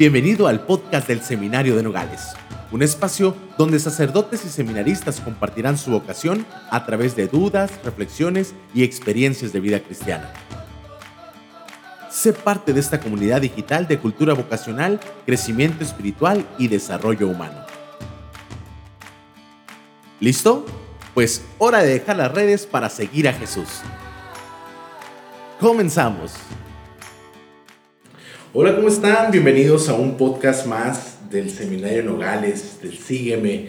Bienvenido 0.00 0.46
al 0.46 0.64
podcast 0.64 1.06
del 1.08 1.20
Seminario 1.20 1.76
de 1.76 1.82
Nogales, 1.82 2.32
un 2.72 2.82
espacio 2.82 3.36
donde 3.58 3.78
sacerdotes 3.78 4.46
y 4.46 4.48
seminaristas 4.48 5.20
compartirán 5.20 5.76
su 5.76 5.90
vocación 5.90 6.46
a 6.70 6.86
través 6.86 7.16
de 7.16 7.28
dudas, 7.28 7.70
reflexiones 7.84 8.54
y 8.72 8.82
experiencias 8.82 9.52
de 9.52 9.60
vida 9.60 9.78
cristiana. 9.80 10.32
Sé 12.08 12.32
parte 12.32 12.72
de 12.72 12.80
esta 12.80 12.98
comunidad 12.98 13.42
digital 13.42 13.86
de 13.88 13.98
cultura 13.98 14.32
vocacional, 14.32 14.98
crecimiento 15.26 15.84
espiritual 15.84 16.46
y 16.56 16.68
desarrollo 16.68 17.28
humano. 17.28 17.66
¿Listo? 20.18 20.64
Pues 21.12 21.44
hora 21.58 21.82
de 21.82 21.90
dejar 21.90 22.16
las 22.16 22.32
redes 22.32 22.64
para 22.64 22.88
seguir 22.88 23.28
a 23.28 23.34
Jesús. 23.34 23.68
Comenzamos. 25.60 26.32
Hola, 28.52 28.74
¿cómo 28.74 28.88
están? 28.88 29.30
Bienvenidos 29.30 29.88
a 29.88 29.94
un 29.94 30.16
podcast 30.16 30.66
más 30.66 31.18
del 31.30 31.50
Seminario 31.50 32.02
Nogales, 32.02 32.80
del 32.82 32.98
Sígueme, 32.98 33.68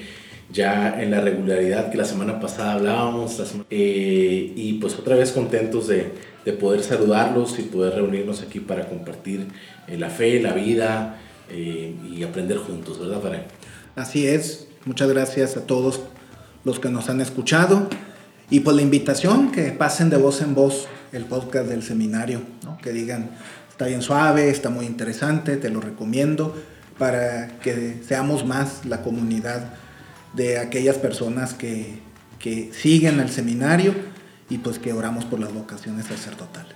ya 0.52 1.00
en 1.00 1.12
la 1.12 1.22
regularidad 1.22 1.92
que 1.92 1.98
la 2.00 2.06
semana 2.06 2.40
pasada 2.40 2.74
hablábamos. 2.74 3.40
Eh, 3.70 4.54
y 4.56 4.74
pues 4.82 4.96
otra 4.96 5.16
vez 5.16 5.34
contentos 5.34 5.88
de, 5.88 6.12
de, 6.46 6.54
poder 6.54 6.82
saludarlos 6.82 7.60
y 7.60 7.62
poder 7.62 7.94
reunirnos 7.94 8.42
aquí 8.42 8.60
para 8.60 8.90
compartir 8.90 9.50
eh, 9.88 10.00
la 10.00 10.10
fe, 10.10 10.42
la 10.42 10.54
vida 10.54 11.20
eh, 11.52 11.94
y 12.12 12.24
aprender 12.24 12.58
juntos, 12.58 13.00
¿verdad, 13.00 13.22
Padre? 13.22 13.44
Así 13.96 14.26
es. 14.26 14.68
Muchas 14.86 15.10
gracias 15.10 15.58
a 15.58 15.68
todos 15.68 16.02
los 16.64 16.80
que 16.80 16.90
nos 16.90 17.08
han 17.08 17.22
escuchado 17.22 17.88
y 18.50 18.62
por 18.62 18.74
la 18.74 18.82
invitación 18.82 19.52
que 19.52 19.72
pasen 19.74 20.10
de 20.10 20.18
voz 20.18 20.42
en 20.42 20.56
voz 20.56 20.88
el 21.12 21.26
podcast 21.26 21.68
del 21.68 21.84
seminario, 21.84 22.42
¿no? 22.64 22.78
que 22.78 22.92
digan 22.92 23.32
Está 23.82 23.90
bien 23.90 24.04
suave, 24.04 24.52
está 24.52 24.70
muy 24.70 24.86
interesante, 24.86 25.58
te 25.58 25.72
lo 25.72 25.82
recomiendo 25.82 26.56
para 27.00 27.58
que 27.62 27.96
seamos 28.08 28.46
más 28.46 28.86
la 28.86 29.02
comunidad 29.02 29.74
de 30.34 30.60
aquellas 30.60 31.00
personas 31.00 31.56
que, 31.56 31.96
que 32.38 32.70
siguen 32.74 33.20
el 33.20 33.32
seminario 33.32 33.96
y 34.52 34.60
pues 34.60 34.78
que 34.78 34.94
oramos 34.94 35.26
por 35.26 35.40
las 35.40 35.52
vocaciones 35.52 36.06
sacerdotales. 36.06 36.76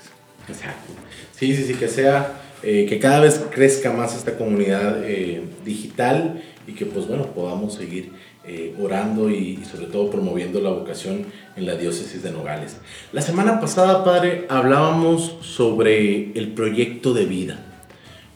Exacto. 0.50 0.94
Sí, 1.38 1.56
sí, 1.56 1.66
sí, 1.66 1.76
que 1.76 1.90
sea, 1.90 2.42
eh, 2.64 2.88
que 2.90 2.98
cada 2.98 3.20
vez 3.20 3.40
crezca 3.52 3.92
más 3.92 4.16
esta 4.16 4.36
comunidad 4.36 5.04
eh, 5.04 5.44
digital 5.64 6.42
y 6.66 6.72
que 6.72 6.88
pues 6.88 7.08
bueno, 7.08 7.28
podamos 7.36 7.76
seguir 7.76 8.14
eh, 8.48 8.76
orando 8.80 9.30
y, 9.30 9.64
sobre 9.66 9.88
todo 9.88 10.10
promoviendo 10.10 10.62
la 10.62 10.70
vocación 10.70 11.26
en 11.56 11.66
la 11.66 11.76
diócesis 11.76 12.22
de 12.22 12.32
Nogales. 12.32 12.78
La 13.12 13.22
semana 13.22 13.60
pasada, 13.60 14.04
Padre, 14.04 14.46
hablábamos 14.50 15.38
sobre 15.42 16.32
el 16.38 16.50
proyecto 16.50 17.14
de 17.14 17.26
vida, 17.26 17.60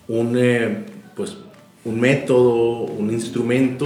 un, 0.07 0.37
eh, 0.37 0.85
pues, 1.15 1.37
un 1.85 1.99
método, 1.99 2.85
un 2.85 3.11
instrumento 3.11 3.85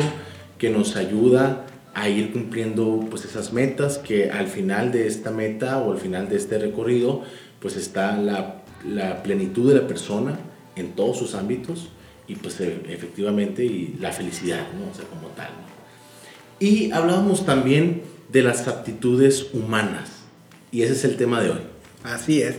que 0.58 0.70
nos 0.70 0.96
ayuda 0.96 1.66
a 1.94 2.10
ir 2.10 2.32
cumpliendo 2.32 3.06
pues, 3.10 3.26
esas 3.26 3.54
metas, 3.54 3.98
que 3.98 4.32
al 4.32 4.48
final 4.48 4.92
de 4.92 5.08
esta 5.08 5.30
meta 5.32 5.80
o 5.80 5.92
al 5.92 5.98
final 5.98 6.30
de 6.30 6.38
este 6.38 6.58
recorrido, 6.58 7.24
pues 7.60 7.76
está 7.76 8.18
la, 8.18 8.64
la 8.88 9.24
plenitud 9.24 9.72
de 9.72 9.82
la 9.82 9.88
persona 9.88 10.40
en 10.76 10.94
todos 10.94 11.18
sus 11.18 11.36
ámbitos 11.36 11.90
y 12.28 12.36
pues 12.36 12.60
e, 12.62 12.82
efectivamente 12.88 13.64
y 13.64 13.98
la 14.00 14.12
felicidad, 14.12 14.66
¿no? 14.80 14.92
O 14.92 14.96
sea, 14.96 15.06
como 15.06 15.28
tal. 15.36 15.50
Y 16.64 16.94
hablábamos 16.94 17.46
también 17.46 18.04
de 18.32 18.42
las 18.42 18.70
aptitudes 18.70 19.48
humanas. 19.52 20.12
Y 20.72 20.84
ese 20.84 20.94
es 20.94 21.04
el 21.04 21.18
tema 21.18 21.42
de 21.42 21.50
hoy. 21.50 21.60
Así 22.06 22.42
es. 22.42 22.56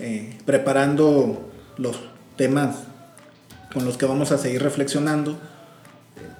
Eh, 0.00 0.36
preparando 0.46 1.48
los 1.78 2.00
temas 2.34 2.78
con 3.72 3.84
los 3.84 3.96
que 3.96 4.06
vamos 4.06 4.32
a 4.32 4.38
seguir 4.38 4.64
reflexionando, 4.64 5.38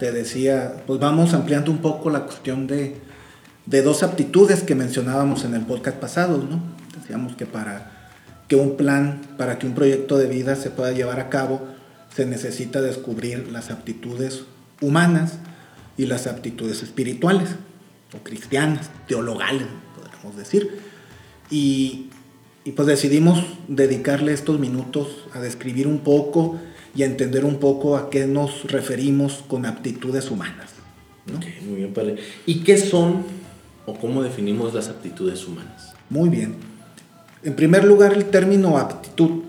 te 0.01 0.11
decía, 0.11 0.83
pues 0.89 0.99
vamos 0.99 1.33
ampliando 1.33 1.71
un 1.71 1.79
poco 1.79 2.11
la 2.11 2.25
cuestión 2.25 2.67
de, 2.67 2.97
de 3.67 3.83
dos 3.83 4.03
aptitudes 4.03 4.65
que 4.65 4.75
mencionábamos 4.75 5.45
en 5.45 5.55
el 5.55 5.61
podcast 5.61 5.99
pasado, 5.99 6.39
¿no? 6.39 6.61
Decíamos 7.01 7.37
que 7.37 7.47
para 7.47 8.11
que 8.49 8.57
un 8.57 8.77
plan, 8.77 9.21
para 9.39 9.61
que 9.61 9.69
un 9.69 9.75
proyecto 9.77 10.19
de 10.19 10.27
vida 10.27 10.57
se 10.57 10.71
pueda 10.71 10.91
llevar 10.91 11.21
a 11.21 11.29
cabo, 11.29 11.69
se 12.13 12.27
necesita 12.27 12.81
descubrir 12.81 13.47
las 13.53 13.71
aptitudes 13.71 14.43
humanas 14.81 15.39
y 15.97 16.07
las 16.07 16.27
aptitudes 16.27 16.83
espirituales 16.83 17.51
o 18.15 18.23
cristianas, 18.23 18.91
teologales, 19.07 19.67
podríamos 19.97 20.37
decir. 20.37 20.79
Y, 21.51 22.07
y, 22.65 22.73
pues 22.73 22.87
decidimos 22.87 23.45
dedicarle 23.69 24.33
estos 24.33 24.59
minutos 24.59 25.25
a 25.33 25.41
describir 25.41 25.87
un 25.87 26.01
poco 26.01 26.59
y 26.95 27.03
a 27.03 27.07
entender 27.07 27.45
un 27.45 27.59
poco 27.59 27.97
a 27.97 28.11
qué 28.11 28.27
nos 28.27 28.71
referimos 28.71 29.45
con 29.49 29.67
aptitudes 29.67 30.31
humanas. 30.31 30.71
muy 31.67 31.77
bien, 31.77 31.93
padre. 31.93 32.17
¿Y 32.47 32.61
qué 32.61 32.79
son 32.79 33.25
o 33.87 33.95
cómo 33.95 34.23
definimos 34.23 34.75
las 34.75 34.89
aptitudes 34.89 35.47
humanas? 35.47 35.95
Muy 36.09 36.29
bien. 36.29 36.57
En 37.43 37.55
primer 37.55 37.85
lugar, 37.85 38.13
el 38.13 38.27
término 38.27 38.77
aptitud, 38.79 39.43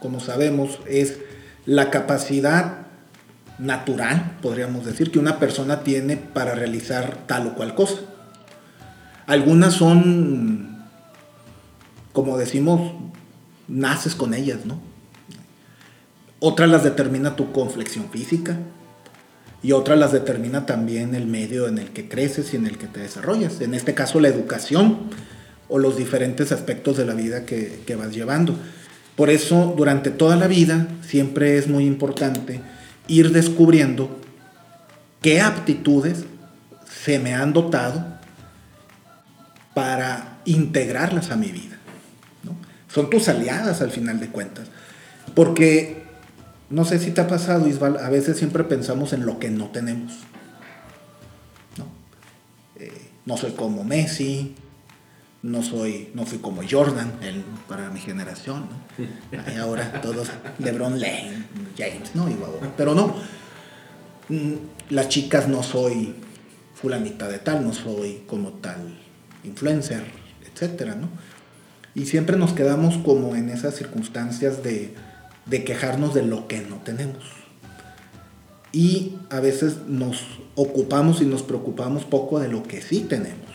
como 0.00 0.20
sabemos, 0.20 0.78
es 0.86 1.18
la 1.64 1.90
capacidad 1.90 2.85
natural, 3.58 4.36
podríamos 4.42 4.84
decir, 4.84 5.10
que 5.10 5.18
una 5.18 5.38
persona 5.38 5.80
tiene 5.80 6.16
para 6.16 6.54
realizar 6.54 7.26
tal 7.26 7.48
o 7.48 7.54
cual 7.54 7.74
cosa. 7.74 7.96
Algunas 9.26 9.74
son, 9.74 10.84
como 12.12 12.38
decimos, 12.38 12.92
naces 13.68 14.14
con 14.14 14.34
ellas, 14.34 14.66
¿no? 14.66 14.80
Otras 16.38 16.68
las 16.68 16.84
determina 16.84 17.34
tu 17.34 17.50
conflexión 17.50 18.10
física 18.10 18.58
y 19.62 19.72
otras 19.72 19.98
las 19.98 20.12
determina 20.12 20.66
también 20.66 21.14
el 21.14 21.26
medio 21.26 21.66
en 21.66 21.78
el 21.78 21.88
que 21.88 22.08
creces 22.08 22.52
y 22.52 22.56
en 22.56 22.66
el 22.66 22.76
que 22.76 22.86
te 22.86 23.00
desarrollas. 23.00 23.60
En 23.62 23.74
este 23.74 23.94
caso, 23.94 24.20
la 24.20 24.28
educación 24.28 24.98
o 25.68 25.78
los 25.78 25.96
diferentes 25.96 26.52
aspectos 26.52 26.98
de 26.98 27.06
la 27.06 27.14
vida 27.14 27.46
que, 27.46 27.82
que 27.86 27.96
vas 27.96 28.14
llevando. 28.14 28.54
Por 29.16 29.30
eso, 29.30 29.74
durante 29.76 30.10
toda 30.10 30.36
la 30.36 30.46
vida, 30.46 30.86
siempre 31.02 31.56
es 31.56 31.68
muy 31.68 31.86
importante 31.86 32.60
ir 33.08 33.32
descubriendo 33.32 34.20
qué 35.22 35.40
aptitudes 35.40 36.24
se 36.88 37.18
me 37.18 37.34
han 37.34 37.52
dotado 37.52 38.04
para 39.74 40.38
integrarlas 40.44 41.30
a 41.30 41.36
mi 41.36 41.48
vida. 41.48 41.76
Son 42.88 43.10
tus 43.10 43.28
aliadas 43.28 43.82
al 43.82 43.90
final 43.90 44.20
de 44.20 44.28
cuentas. 44.28 44.68
Porque, 45.34 46.04
no 46.70 46.84
sé 46.84 46.98
si 46.98 47.10
te 47.10 47.20
ha 47.20 47.28
pasado, 47.28 47.68
Isbal, 47.68 47.98
a 47.98 48.08
veces 48.08 48.38
siempre 48.38 48.64
pensamos 48.64 49.12
en 49.12 49.26
lo 49.26 49.38
que 49.38 49.50
no 49.50 49.66
tenemos. 49.66 50.12
No, 51.76 51.86
eh, 52.76 53.10
no 53.26 53.36
soy 53.36 53.52
como 53.52 53.84
Messi, 53.84 54.54
no 55.42 55.62
soy, 55.62 56.10
no 56.14 56.24
fui 56.24 56.38
como 56.38 56.62
Jordan 56.68 57.12
para 57.68 57.90
mi 57.90 58.00
generación, 58.00 58.66
ahora 59.60 60.00
todos 60.00 60.28
LeBron 60.58 60.98
Lane, 60.98 61.44
James, 61.76 62.14
¿no? 62.14 62.26
pero 62.76 62.94
no, 62.94 63.14
mm, 64.28 64.54
las 64.90 65.08
chicas 65.08 65.48
no 65.48 65.62
soy 65.62 66.14
fulanita 66.74 67.28
de 67.28 67.38
tal, 67.38 67.64
no 67.64 67.72
soy 67.72 68.22
como 68.26 68.50
tal 68.50 68.98
influencer, 69.44 70.04
etcétera, 70.52 70.94
¿no? 70.94 71.08
Y 71.94 72.06
siempre 72.06 72.36
nos 72.36 72.52
quedamos 72.52 72.98
como 72.98 73.34
en 73.36 73.48
esas 73.48 73.74
circunstancias 73.74 74.62
de, 74.62 74.94
de 75.46 75.64
quejarnos 75.64 76.12
de 76.12 76.22
lo 76.22 76.46
que 76.46 76.60
no 76.60 76.76
tenemos. 76.76 77.24
Y 78.72 79.16
a 79.30 79.40
veces 79.40 79.86
nos 79.86 80.22
ocupamos 80.54 81.22
y 81.22 81.24
nos 81.24 81.42
preocupamos 81.42 82.04
poco 82.04 82.38
de 82.38 82.48
lo 82.48 82.62
que 82.64 82.82
sí 82.82 83.00
tenemos 83.00 83.46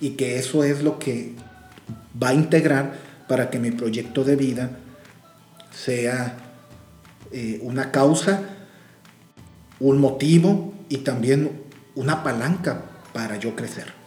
y 0.00 0.10
que 0.10 0.38
eso 0.38 0.64
es 0.64 0.82
lo 0.82 0.98
que 0.98 1.34
va 2.20 2.30
a 2.30 2.34
integrar 2.34 2.94
para 3.28 3.50
que 3.50 3.60
mi 3.60 3.70
proyecto 3.70 4.24
de 4.24 4.34
vida 4.34 4.70
sea 5.72 6.49
eh, 7.32 7.58
una 7.62 7.90
causa, 7.90 8.42
un 9.78 9.98
motivo 9.98 10.74
y 10.88 10.98
también 10.98 11.50
una 11.94 12.22
palanca 12.22 12.84
para 13.12 13.38
yo 13.38 13.54
crecer. 13.56 14.00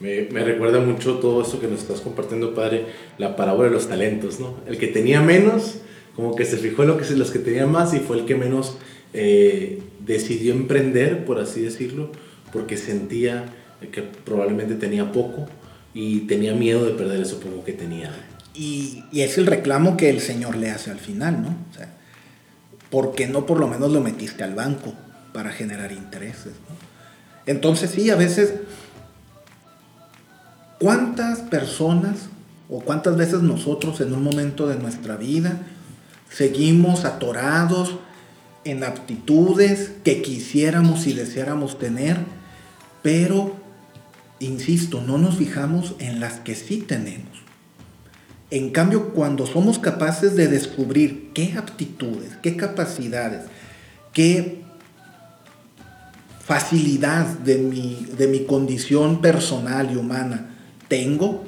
Me, 0.00 0.24
recuerda 0.24 0.80
mucho 0.80 1.18
todo 1.18 1.42
eso 1.42 1.60
que 1.60 1.68
nos 1.68 1.80
estás 1.80 2.00
compartiendo, 2.00 2.54
Padre, 2.56 2.86
la 3.18 3.36
parábola 3.36 3.68
de 3.68 3.74
los 3.74 3.88
talentos, 3.88 4.40
¿no? 4.40 4.56
El 4.66 4.76
que 4.76 4.88
tenía 4.88 5.20
menos, 5.20 5.76
como 6.16 6.34
que 6.34 6.44
se 6.44 6.56
fijó 6.56 6.82
en 6.82 6.88
lo 6.88 6.98
que, 6.98 7.08
los 7.14 7.30
que 7.30 7.38
tenían 7.38 7.70
más 7.70 7.94
y 7.94 8.00
fue 8.00 8.18
el 8.18 8.24
que 8.24 8.34
menos 8.34 8.78
eh, 9.12 9.80
decidió 10.04 10.54
emprender, 10.54 11.24
por 11.24 11.38
así 11.38 11.62
decirlo, 11.62 12.10
porque 12.52 12.76
sentía 12.76 13.54
que 13.92 14.02
probablemente 14.02 14.74
tenía 14.74 15.12
poco 15.12 15.46
y 15.94 16.20
tenía 16.20 16.54
miedo 16.54 16.84
de 16.84 16.92
perder 16.94 17.20
eso 17.20 17.38
poco 17.38 17.62
que 17.64 17.72
tenía. 17.72 18.12
Y, 18.54 19.04
es 19.12 19.38
el 19.38 19.46
reclamo 19.46 19.96
que 19.96 20.10
el 20.10 20.20
Señor 20.20 20.56
le 20.56 20.70
hace 20.70 20.90
al 20.90 20.98
final, 20.98 21.42
¿no? 21.42 21.48
O 21.70 21.74
sea, 21.74 21.88
¿por 22.90 23.14
qué 23.14 23.26
no 23.26 23.46
por 23.46 23.58
lo 23.58 23.68
menos 23.68 23.90
lo 23.90 24.00
metiste 24.00 24.44
al 24.44 24.54
banco 24.54 24.94
para 25.32 25.50
generar 25.50 25.92
intereses? 25.92 26.52
Entonces 27.46 27.90
sí, 27.90 28.10
a 28.10 28.16
veces, 28.16 28.54
¿cuántas 30.78 31.40
personas 31.40 32.28
o 32.68 32.80
cuántas 32.80 33.16
veces 33.16 33.42
nosotros 33.42 34.00
en 34.00 34.12
un 34.12 34.22
momento 34.22 34.68
de 34.68 34.76
nuestra 34.76 35.16
vida 35.16 35.60
Seguimos 36.32 37.04
atorados 37.04 37.96
en 38.64 38.84
aptitudes 38.84 39.92
que 40.02 40.22
quisiéramos 40.22 41.06
y 41.06 41.12
deseáramos 41.12 41.78
tener, 41.78 42.16
pero, 43.02 43.56
insisto, 44.40 45.02
no 45.02 45.18
nos 45.18 45.36
fijamos 45.36 45.94
en 45.98 46.20
las 46.20 46.40
que 46.40 46.54
sí 46.54 46.78
tenemos. 46.78 47.41
En 48.52 48.68
cambio, 48.68 49.14
cuando 49.14 49.46
somos 49.46 49.78
capaces 49.78 50.36
de 50.36 50.46
descubrir 50.46 51.30
qué 51.32 51.54
aptitudes, 51.56 52.32
qué 52.42 52.54
capacidades, 52.54 53.46
qué 54.12 54.60
facilidad 56.44 57.24
de 57.38 57.56
mi, 57.56 58.06
de 58.18 58.26
mi 58.26 58.44
condición 58.44 59.22
personal 59.22 59.90
y 59.90 59.96
humana 59.96 60.50
tengo, 60.88 61.44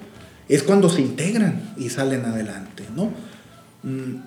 es 0.48 0.62
cuando 0.62 0.88
se 0.88 1.02
integran 1.02 1.74
y 1.76 1.90
salen 1.90 2.24
adelante, 2.24 2.84
¿no? 2.96 3.12
Mm, 3.82 4.22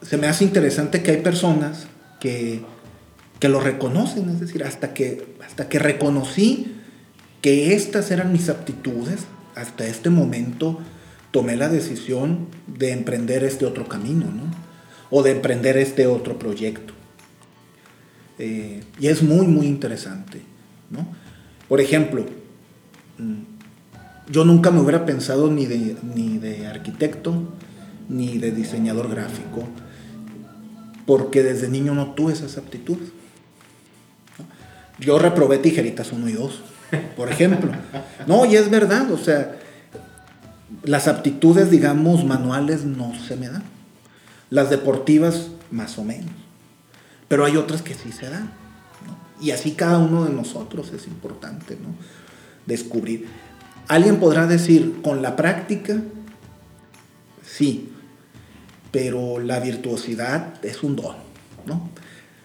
se 0.00 0.16
me 0.16 0.26
hace 0.26 0.44
interesante 0.44 1.02
que 1.02 1.10
hay 1.10 1.20
personas 1.20 1.88
que, 2.20 2.62
que 3.38 3.50
lo 3.50 3.60
reconocen, 3.60 4.30
es 4.30 4.40
decir, 4.40 4.64
hasta 4.64 4.94
que, 4.94 5.36
hasta 5.46 5.68
que 5.68 5.78
reconocí 5.78 6.74
que 7.42 7.74
estas 7.74 8.10
eran 8.10 8.32
mis 8.32 8.48
aptitudes, 8.48 9.26
hasta 9.54 9.84
este 9.86 10.08
momento 10.08 10.80
tomé 11.34 11.56
la 11.56 11.68
decisión 11.68 12.46
de 12.68 12.92
emprender 12.92 13.42
este 13.42 13.66
otro 13.66 13.88
camino, 13.88 14.26
¿no? 14.26 14.44
O 15.10 15.24
de 15.24 15.32
emprender 15.32 15.76
este 15.76 16.06
otro 16.06 16.38
proyecto. 16.38 16.94
Eh, 18.38 18.84
y 19.00 19.08
es 19.08 19.20
muy, 19.20 19.48
muy 19.48 19.66
interesante, 19.66 20.42
¿no? 20.90 21.08
Por 21.68 21.80
ejemplo, 21.80 22.24
mm, 23.18 24.30
yo 24.30 24.44
nunca 24.44 24.70
me 24.70 24.78
hubiera 24.78 25.04
pensado 25.04 25.50
ni 25.50 25.66
de, 25.66 25.96
ni 26.14 26.38
de 26.38 26.68
arquitecto, 26.68 27.34
ni 28.08 28.38
de 28.38 28.52
diseñador 28.52 29.10
gráfico, 29.10 29.64
porque 31.04 31.42
desde 31.42 31.68
niño 31.68 31.96
no 31.96 32.12
tuve 32.12 32.32
esas 32.32 32.58
aptitudes. 32.58 33.08
Yo 35.00 35.18
reprobé 35.18 35.58
tijeritas 35.58 36.12
1 36.12 36.28
y 36.28 36.32
2, 36.34 36.62
por 37.16 37.28
ejemplo. 37.28 37.72
No, 38.28 38.46
y 38.46 38.54
es 38.54 38.70
verdad, 38.70 39.10
o 39.10 39.18
sea, 39.18 39.58
las 40.84 41.08
aptitudes, 41.08 41.70
digamos, 41.70 42.24
manuales 42.24 42.84
no 42.84 43.12
se 43.26 43.36
me 43.36 43.48
dan. 43.48 43.64
Las 44.50 44.70
deportivas, 44.70 45.48
más 45.70 45.98
o 45.98 46.04
menos. 46.04 46.30
Pero 47.28 47.44
hay 47.44 47.56
otras 47.56 47.82
que 47.82 47.94
sí 47.94 48.12
se 48.12 48.28
dan. 48.28 48.52
Y 49.40 49.50
así 49.50 49.72
cada 49.72 49.98
uno 49.98 50.24
de 50.24 50.32
nosotros 50.32 50.92
es 50.92 51.06
importante 51.06 51.76
¿no? 51.76 51.94
descubrir. 52.66 53.26
Alguien 53.88 54.20
podrá 54.20 54.46
decir, 54.46 55.00
con 55.02 55.22
la 55.22 55.36
práctica, 55.36 56.00
sí, 57.44 57.90
pero 58.90 59.40
la 59.40 59.60
virtuosidad 59.60 60.64
es 60.64 60.82
un 60.82 60.96
don. 60.96 61.16
¿no? 61.66 61.90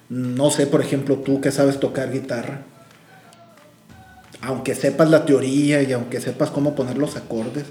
no 0.09 0.49
sé, 0.49 0.65
por 0.65 0.81
ejemplo, 0.81 1.17
tú 1.17 1.39
que 1.39 1.51
sabes 1.51 1.79
tocar 1.79 2.11
guitarra, 2.11 2.63
aunque 4.41 4.73
sepas 4.73 5.09
la 5.09 5.25
teoría 5.25 5.83
y 5.83 5.93
aunque 5.93 6.19
sepas 6.19 6.49
cómo 6.49 6.75
poner 6.75 6.97
los 6.97 7.15
acordes, 7.15 7.65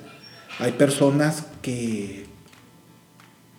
hay 0.59 0.73
personas 0.73 1.47
que 1.63 2.27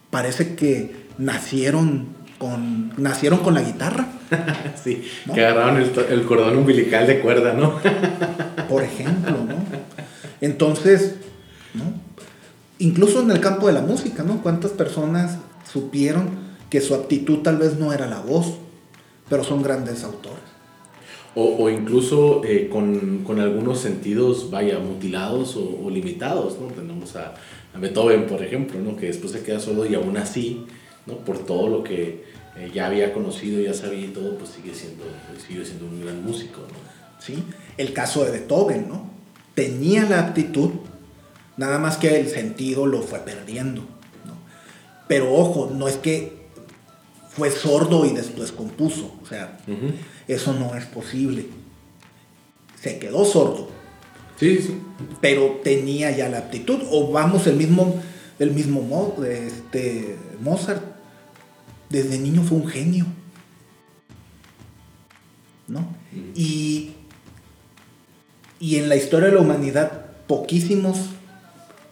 parece 0.10 0.56
que 0.56 1.08
nacieron 1.18 2.08
con, 2.38 2.94
nacieron 2.98 3.40
con 3.40 3.54
la 3.54 3.62
guitarra. 3.62 4.08
sí, 4.84 5.04
que 5.34 5.46
agarraron 5.46 5.78
el, 5.78 6.26
cordón 6.26 6.58
umbilical 6.58 7.08
de 7.08 7.20
cuerda, 7.20 7.54
¿no? 7.54 7.80
Por 8.70 8.84
ejemplo, 8.84 9.32
¿no? 9.32 9.56
Entonces, 10.42 11.16
¿no? 11.74 11.94
Incluso 12.80 13.22
en 13.22 13.32
el 13.32 13.40
campo 13.42 13.68
de 13.68 13.74
la 13.74 13.82
música, 13.82 14.24
¿no? 14.24 14.42
¿Cuántas 14.42 14.72
personas 14.72 15.38
supieron 15.70 16.30
que 16.70 16.82
su 16.82 16.96
aptitud 16.96 17.40
tal 17.40 17.58
vez 17.58 17.78
no 17.78 17.92
era 17.92 18.08
la 18.08 18.20
voz, 18.20 18.56
pero 19.30 19.44
son 19.44 19.64
grandes 19.64 20.04
autores? 20.04 20.40
O, 21.36 21.70
incluso 21.70 22.42
eh, 22.44 22.70
con, 22.72 23.40
algunos 23.40 23.80
sentidos, 23.80 24.50
vaya, 24.50 24.80
mutilados 24.80 25.56
o, 25.56 25.90
limitados, 25.90 26.60
¿no? 26.60 26.68
Tenemos 26.68 27.16
a, 27.16 27.36
a, 27.74 27.80
Beethoven, 27.80 28.26
por 28.26 28.44
ejemplo, 28.44 28.80
¿no? 28.80 28.98
Que 28.98 29.08
después 29.08 29.32
se 29.32 29.44
queda 29.44 29.60
solo 29.60 29.86
y 29.86 29.94
aún 29.94 30.18
así, 30.18 30.66
¿no? 31.06 31.18
Por 31.18 31.46
todo 31.46 31.70
lo 31.70 31.84
que 31.84 32.24
eh, 32.58 32.72
ya 32.74 32.88
había 32.88 33.14
conocido, 33.14 33.62
ya 33.62 33.74
sabía 33.74 34.06
y 34.06 34.10
todo, 34.10 34.38
pues 34.38 34.50
sigue 34.50 34.74
siendo, 34.74 35.04
sigue 35.48 35.64
siendo 35.64 35.86
un 35.86 36.02
gran 36.02 36.24
músico. 36.26 36.62
Sí, 37.20 37.44
el 37.78 37.94
caso 37.94 38.26
de 38.26 38.32
Beethoven, 38.32 38.90
¿no? 38.90 39.10
Tenía 39.54 40.06
la 40.06 40.20
aptitud, 40.20 40.72
nada 41.58 41.78
más 41.78 41.98
que 41.98 42.20
el 42.20 42.28
sentido 42.28 42.86
lo 42.86 43.02
fue 43.02 43.20
perdiendo, 43.20 43.82
¿no? 44.26 44.34
Pero 45.08 45.34
ojo, 45.34 45.72
no 45.74 45.88
es 45.88 45.98
que 45.98 46.39
fue 47.40 47.52
sordo 47.52 48.06
y 48.06 48.10
después 48.10 48.52
compuso, 48.52 49.18
o 49.24 49.26
sea, 49.26 49.58
eso 50.28 50.54
no 50.54 50.76
es 50.76 50.86
posible. 50.86 51.48
Se 52.76 53.00
quedó 53.00 53.24
sordo. 53.24 53.70
Sí, 54.38 54.58
sí. 54.58 54.78
Pero 55.22 55.62
tenía 55.64 56.12
ya 56.12 56.28
la 56.28 56.40
aptitud, 56.40 56.82
o 56.92 57.12
vamos, 57.12 57.48
el 57.48 57.56
mismo, 57.56 57.96
el 58.40 58.52
mismo 58.52 59.16
este, 59.24 60.18
Mozart 60.42 60.84
desde 61.90 62.20
niño 62.20 62.44
fue 62.44 62.58
un 62.58 62.68
genio. 62.68 63.06
¿No? 65.70 65.88
Y, 66.36 66.92
y 68.60 68.76
en 68.76 68.90
la 68.90 68.98
historia 68.98 69.30
de 69.30 69.36
la 69.36 69.42
humanidad, 69.42 70.08
poquísimos 70.28 70.98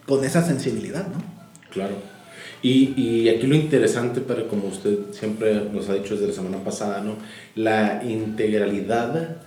con 0.06 0.24
esa 0.24 0.44
sensibilidad, 0.44 1.06
¿no? 1.06 1.22
Claro. 1.70 2.17
Y, 2.60 3.00
y, 3.00 3.28
aquí 3.28 3.46
lo 3.46 3.54
interesante, 3.54 4.20
pero 4.20 4.48
como 4.48 4.68
usted 4.68 4.98
siempre 5.12 5.62
nos 5.72 5.88
ha 5.88 5.94
dicho 5.94 6.14
desde 6.14 6.28
la 6.28 6.32
semana 6.32 6.64
pasada, 6.64 7.00
¿no? 7.00 7.14
La 7.54 8.02
integralidad 8.04 9.38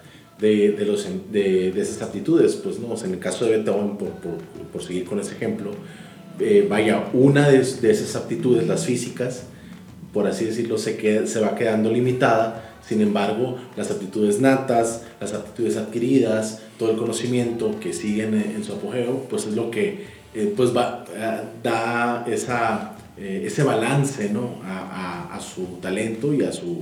de, 0.41 0.71
de, 0.71 0.85
los, 0.85 1.07
de, 1.31 1.71
de 1.71 1.81
esas 1.81 2.01
aptitudes, 2.01 2.55
pues, 2.55 2.79
¿no? 2.79 2.95
en 3.03 3.13
el 3.13 3.19
caso 3.19 3.45
de 3.45 3.57
Beethoven, 3.57 3.97
por, 3.97 4.09
por, 4.09 4.37
por 4.71 4.83
seguir 4.83 5.05
con 5.05 5.19
ese 5.19 5.33
ejemplo, 5.33 5.71
eh, 6.39 6.65
vaya, 6.67 7.09
una 7.13 7.47
de, 7.49 7.59
de, 7.59 7.91
esas 7.91 8.15
aptitudes, 8.15 8.67
las 8.67 8.85
físicas, 8.85 9.43
por 10.11 10.27
así 10.27 10.45
decirlo, 10.45 10.77
se, 10.77 10.97
queda, 10.97 11.27
se 11.27 11.39
va 11.39 11.55
quedando 11.55 11.91
limitada. 11.91 12.67
Sin 12.85 13.01
embargo, 13.01 13.57
las 13.77 13.91
aptitudes 13.91 14.41
natas, 14.41 15.03
las 15.21 15.33
aptitudes 15.33 15.77
adquiridas, 15.77 16.61
todo 16.79 16.91
el 16.91 16.97
conocimiento 16.97 17.79
que 17.79 17.93
siguen 17.93 18.33
en, 18.33 18.63
su 18.63 18.73
apogeo, 18.73 19.27
pues 19.29 19.45
es 19.45 19.55
lo 19.55 19.69
que 19.69 20.05
eh, 20.33 20.51
pues 20.57 20.75
va, 20.75 21.05
eh, 21.15 21.41
da 21.61 22.25
esa, 22.27 22.95
eh, 23.17 23.43
ese 23.45 23.63
balance 23.63 24.29
¿no? 24.29 24.61
a, 24.63 25.27
a, 25.29 25.35
a, 25.35 25.39
su 25.39 25.79
talento 25.81 26.33
y 26.33 26.43
a 26.43 26.51
su, 26.51 26.79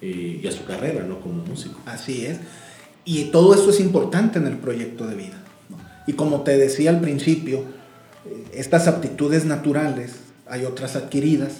y 0.00 0.46
a 0.46 0.52
su 0.52 0.64
carrera 0.64 1.04
¿no? 1.04 1.20
como 1.20 1.44
músico. 1.44 1.80
Así 1.86 2.26
es. 2.26 2.38
Y 3.04 3.24
todo 3.26 3.54
esto 3.54 3.70
es 3.70 3.80
importante 3.80 4.38
en 4.38 4.46
el 4.46 4.56
proyecto 4.56 5.06
de 5.06 5.14
vida. 5.14 5.42
¿no? 5.68 5.76
Y 6.06 6.14
como 6.14 6.42
te 6.42 6.56
decía 6.56 6.90
al 6.90 7.00
principio, 7.00 7.64
estas 8.52 8.88
aptitudes 8.88 9.44
naturales, 9.44 10.16
hay 10.48 10.64
otras 10.64 10.96
adquiridas, 10.96 11.58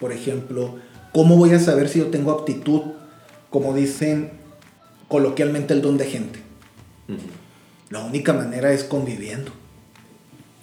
por 0.00 0.12
ejemplo, 0.12 0.76
¿cómo 1.12 1.36
voy 1.36 1.52
a 1.52 1.60
saber 1.60 1.88
si 1.88 2.00
yo 2.00 2.08
tengo 2.08 2.32
aptitud, 2.32 2.82
como 3.50 3.74
dicen 3.74 4.32
coloquialmente, 5.08 5.74
el 5.74 5.82
don 5.82 5.96
de 5.96 6.06
gente? 6.06 6.40
La 7.90 8.04
única 8.04 8.32
manera 8.32 8.72
es 8.72 8.84
conviviendo, 8.84 9.52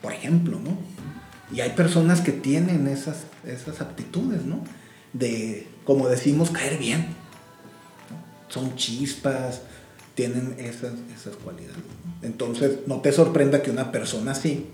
por 0.01 0.13
ejemplo, 0.13 0.59
¿no? 0.59 0.77
Y 1.51 1.61
hay 1.61 1.71
personas 1.71 2.21
que 2.21 2.31
tienen 2.31 2.87
esas, 2.87 3.23
esas 3.45 3.81
aptitudes, 3.81 4.45
¿no? 4.45 4.63
De, 5.13 5.67
como 5.83 6.07
decimos, 6.07 6.51
caer 6.51 6.77
bien. 6.77 7.07
Son 8.49 8.75
chispas, 8.75 9.61
tienen 10.15 10.55
esas, 10.59 10.93
esas 11.15 11.35
cualidades. 11.37 11.83
Entonces, 12.21 12.79
no 12.85 13.01
te 13.01 13.11
sorprenda 13.11 13.61
que 13.61 13.71
una 13.71 13.91
persona 13.91 14.31
así 14.31 14.67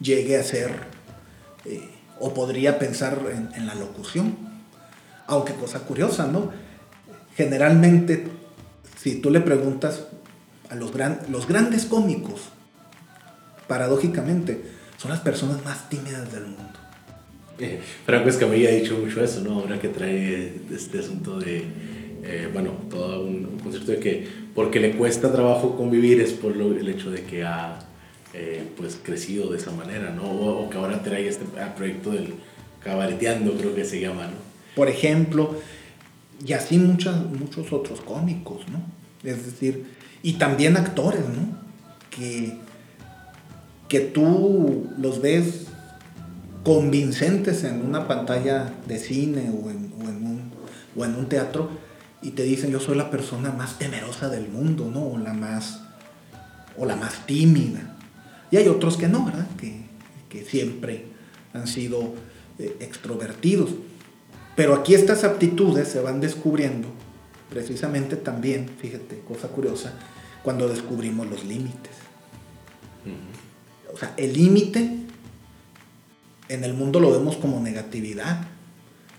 llegue 0.00 0.38
a 0.38 0.44
ser 0.44 0.70
eh, 1.64 1.88
o 2.20 2.34
podría 2.34 2.78
pensar 2.78 3.18
en, 3.54 3.66
la 3.66 3.74
locución. 3.74 4.36
Aunque 5.26 5.54
cosa 5.54 5.80
curiosa, 5.80 6.26
¿no? 6.26 6.50
Generalmente, 7.34 8.28
si 9.00 9.16
tú 9.16 9.30
le 9.30 9.40
preguntas 9.40 10.04
a 10.68 10.74
los, 10.74 10.92
los 11.28 11.48
grandes 11.48 11.86
cómicos, 11.86 12.42
paradójicamente, 13.66 14.62
son 15.04 15.10
las 15.10 15.20
personas 15.20 15.62
más 15.66 15.86
tímidas 15.90 16.32
del 16.32 16.44
mundo. 16.44 16.78
Eh, 17.58 17.78
Franco 18.06 18.30
Escamilla 18.30 18.70
ha 18.70 18.72
dicho 18.72 18.96
mucho 18.96 19.22
eso, 19.22 19.42
¿no? 19.42 19.60
Ahora 19.60 19.78
que 19.78 19.88
trae 19.88 20.62
este 20.74 21.00
asunto 21.00 21.38
de, 21.38 21.62
eh, 22.22 22.48
bueno, 22.50 22.70
todo 22.88 23.22
un, 23.22 23.58
concepto 23.62 23.92
de 23.92 23.98
que 23.98 24.26
porque 24.54 24.80
le 24.80 24.92
cuesta 24.92 25.30
trabajo 25.30 25.76
convivir 25.76 26.22
es 26.22 26.32
por 26.32 26.52
el 26.52 26.88
hecho 26.88 27.10
de 27.10 27.22
que 27.22 27.44
ha 27.44 27.80
eh, 28.32 28.66
pues 28.78 28.98
crecido 29.02 29.50
de 29.52 29.58
esa 29.58 29.72
manera, 29.72 30.08
¿no? 30.08 30.22
O, 30.22 30.70
que 30.70 30.78
ahora 30.78 31.02
trae 31.02 31.28
este 31.28 31.44
proyecto 31.76 32.12
del 32.12 32.32
cabareteando, 32.82 33.58
creo 33.58 33.74
que 33.74 33.84
se 33.84 34.00
llama, 34.00 34.28
¿no? 34.28 34.38
Por 34.74 34.88
ejemplo, 34.88 35.60
y 36.46 36.54
así 36.54 36.78
muchas, 36.78 37.26
muchos 37.26 37.70
otros 37.74 38.00
cómicos, 38.00 38.66
¿no? 38.68 38.80
Es 39.22 39.44
decir, 39.44 39.84
y 40.22 40.32
también 40.34 40.78
actores, 40.78 41.28
¿no? 41.28 41.58
Que, 42.08 42.64
que 43.88 44.00
tú 44.00 44.88
los 44.98 45.20
ves 45.20 45.66
convincentes 46.62 47.64
en 47.64 47.84
una 47.84 48.08
pantalla 48.08 48.72
de 48.88 48.98
cine 48.98 49.50
o 49.50 49.70
en, 49.70 49.92
un, 49.98 50.50
o 50.96 51.04
en 51.04 51.14
un 51.14 51.28
teatro 51.28 51.68
y 52.22 52.30
te 52.30 52.42
dicen 52.42 52.70
yo 52.70 52.80
soy 52.80 52.96
la 52.96 53.10
persona 53.10 53.52
más 53.52 53.78
temerosa 53.78 54.30
del 54.30 54.48
mundo, 54.48 54.90
¿no? 54.90 55.04
O 55.04 55.18
la 55.18 55.34
más, 55.34 55.82
o 56.78 56.86
la 56.86 56.96
más 56.96 57.26
tímida. 57.26 57.94
Y 58.50 58.56
hay 58.56 58.66
otros 58.68 58.96
que 58.96 59.08
no, 59.08 59.26
¿verdad? 59.26 59.46
Que, 59.58 59.84
siempre 60.48 61.04
han 61.52 61.68
sido 61.68 62.12
eh, 62.58 62.76
extrovertidos. 62.80 63.70
Pero 64.56 64.74
aquí 64.74 64.96
estas 64.96 65.22
aptitudes 65.22 65.86
se 65.86 66.00
van 66.00 66.20
descubriendo 66.20 66.88
precisamente 67.50 68.16
también, 68.16 68.68
fíjate, 68.68 69.20
cosa 69.20 69.46
curiosa, 69.46 69.92
cuando 70.42 70.68
descubrimos 70.68 71.28
los 71.28 71.44
límites. 71.44 71.92
O 73.94 73.96
sea, 73.96 74.12
el 74.16 74.32
límite 74.32 74.90
en 76.48 76.64
el 76.64 76.74
mundo 76.74 77.00
lo 77.00 77.12
vemos 77.12 77.36
como 77.36 77.60
negatividad 77.60 78.48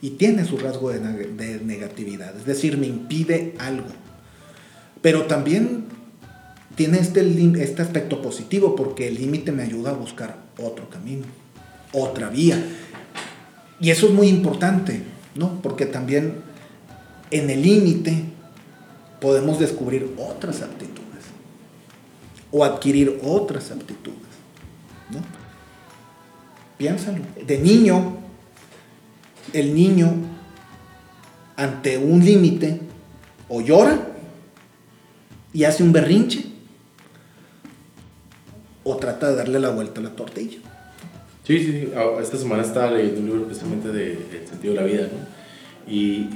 y 0.01 0.11
tiene 0.11 0.45
su 0.45 0.57
rasgo 0.57 0.91
de, 0.91 1.59
negatividad, 1.63 2.35
es 2.37 2.45
decir, 2.45 2.77
me 2.77 2.87
impide 2.87 3.55
algo. 3.57 3.87
Pero 5.01 5.23
también 5.23 5.85
tiene 6.75 6.99
este, 6.99 7.21
este 7.63 7.81
aspecto 7.81 8.21
positivo 8.21 8.75
porque 8.75 9.07
el 9.07 9.15
límite 9.15 9.51
me 9.51 9.63
ayuda 9.63 9.91
a 9.91 9.93
buscar 9.93 10.37
otro 10.61 10.89
camino, 10.89 11.25
otra 11.93 12.29
vía. 12.29 12.63
Y 13.79 13.89
eso 13.89 14.07
es 14.07 14.13
muy 14.13 14.27
importante, 14.27 15.01
¿no? 15.35 15.61
Porque 15.61 15.85
también 15.85 16.35
en 17.31 17.49
el 17.49 17.61
límite 17.61 18.25
podemos 19.19 19.59
descubrir 19.59 20.13
otras 20.17 20.61
aptitudes 20.61 21.05
o 22.51 22.63
adquirir 22.63 23.19
otras 23.23 23.71
aptitudes, 23.71 24.24
¿no? 25.11 25.19
Piénsalo. 26.77 27.19
De 27.45 27.57
niño, 27.57 28.17
el 29.53 29.73
niño 29.73 30.13
ante 31.55 31.97
un 31.97 32.23
límite 32.23 32.81
o 33.47 33.61
llora 33.61 34.07
y 35.53 35.63
hace 35.63 35.83
un 35.83 35.93
berrinche 35.93 36.45
o 38.83 38.97
trata 38.97 39.29
de 39.29 39.35
darle 39.37 39.59
la 39.59 39.69
vuelta 39.69 39.99
a 40.01 40.03
la 40.03 40.15
tortilla. 40.15 40.57
Sí, 41.45 41.59
sí, 41.59 41.71
sí. 41.71 41.91
Ah, 41.95 42.17
esta 42.21 42.37
semana 42.37 42.63
estaba 42.63 42.91
leyendo 42.91 43.21
un 43.21 43.25
libro 43.27 43.45
precisamente 43.45 43.89
de 43.89 44.13
El 44.13 44.47
sentido 44.47 44.73
de 44.73 44.81
la 44.81 44.85
vida, 44.85 45.03
¿no? 45.03 45.35
Y, 45.87 46.27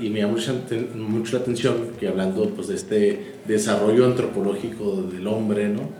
y, 0.00 0.08
me 0.10 0.20
llama 0.20 0.32
mucho, 0.32 1.36
la 1.36 1.42
atención 1.42 1.90
que 2.00 2.08
hablando 2.08 2.48
pues, 2.48 2.68
de 2.68 2.76
este 2.76 3.34
desarrollo 3.46 4.06
antropológico 4.06 5.02
del 5.02 5.26
hombre, 5.26 5.68
¿no? 5.68 5.90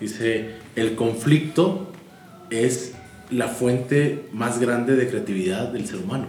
Dice, 0.00 0.50
el 0.76 0.94
conflicto 0.94 1.88
es 2.50 2.92
la 3.30 3.48
fuente 3.48 4.26
más 4.32 4.60
grande 4.60 4.96
de 4.96 5.08
creatividad 5.08 5.68
del 5.68 5.86
ser 5.86 6.00
humano. 6.00 6.26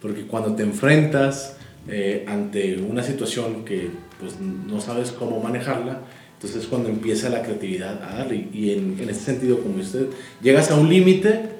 Porque 0.00 0.26
cuando 0.26 0.54
te 0.54 0.62
enfrentas 0.62 1.56
eh, 1.88 2.24
ante 2.28 2.78
una 2.78 3.02
situación 3.02 3.64
que 3.64 3.90
pues, 4.20 4.40
no 4.40 4.80
sabes 4.80 5.10
cómo 5.10 5.40
manejarla, 5.40 6.00
entonces 6.34 6.62
es 6.62 6.68
cuando 6.68 6.88
empieza 6.88 7.28
la 7.30 7.42
creatividad 7.42 8.02
a 8.02 8.18
darle. 8.18 8.48
Y 8.52 8.72
en, 8.72 8.96
en 9.00 9.10
ese 9.10 9.20
sentido, 9.20 9.60
como 9.60 9.80
usted, 9.80 10.06
llegas 10.40 10.70
a 10.70 10.76
un 10.76 10.88
límite 10.88 11.50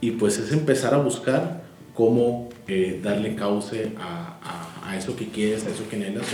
y 0.00 0.12
pues 0.12 0.38
es 0.38 0.52
empezar 0.52 0.92
a 0.92 0.98
buscar 0.98 1.64
cómo 1.94 2.50
eh, 2.68 3.00
darle 3.02 3.34
cauce 3.34 3.92
a, 3.98 4.38
a, 4.42 4.90
a, 4.90 4.96
eso 4.98 5.16
que 5.16 5.28
quieres, 5.28 5.64
a 5.64 5.70
eso 5.70 5.88
que 5.88 5.96
anhelas 5.96 6.26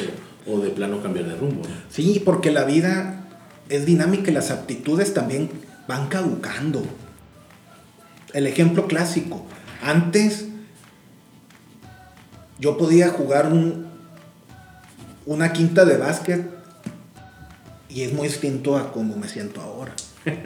o, 0.47 0.53
o 0.53 0.61
de 0.61 0.71
plano 0.71 1.01
cambiar 1.01 1.27
de 1.27 1.37
rumbo. 1.37 1.63
Sí, 1.89 2.21
porque 2.25 2.51
la 2.51 2.65
vida 2.65 3.12
es 3.73 3.87
dinámica 3.87 4.31
y 4.31 4.35
las 4.35 4.51
aptitudes 4.51 5.15
también 5.15 5.51
van 5.89 6.09
caducando. 6.09 6.85
El 8.35 8.47
ejemplo 8.47 8.87
clásico. 8.87 9.47
Antes 9.83 10.45
yo 12.59 12.77
podía 12.77 13.09
jugar 13.09 13.47
un, 13.47 13.87
una 15.25 15.55
quinta 15.55 15.87
de 15.87 15.97
básquet 15.97 16.51
y 17.89 18.03
es 18.03 18.13
muy 18.13 18.29
distinto 18.29 18.77
a 18.77 18.93
como 18.93 19.17
me 19.17 19.27
siento 19.27 19.63
ahora. 19.63 19.95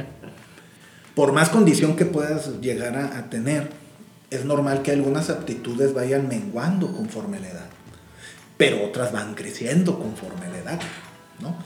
Por 1.16 1.32
más 1.32 1.48
condición 1.48 1.96
que 1.96 2.06
puedas 2.06 2.60
llegar 2.60 2.96
a, 2.96 3.28
tener, 3.28 3.70
es 4.30 4.44
normal 4.44 4.82
que 4.82 4.92
algunas 4.92 5.30
aptitudes 5.30 5.94
vayan 5.94 6.28
menguando 6.28 6.92
conforme 6.92 7.40
la 7.40 7.48
edad, 7.48 7.66
pero 8.56 8.84
otras 8.84 9.12
van 9.12 9.34
creciendo 9.34 9.98
conforme 9.98 10.48
la 10.48 10.58
edad, 10.58 10.80
¿no? 11.40 11.56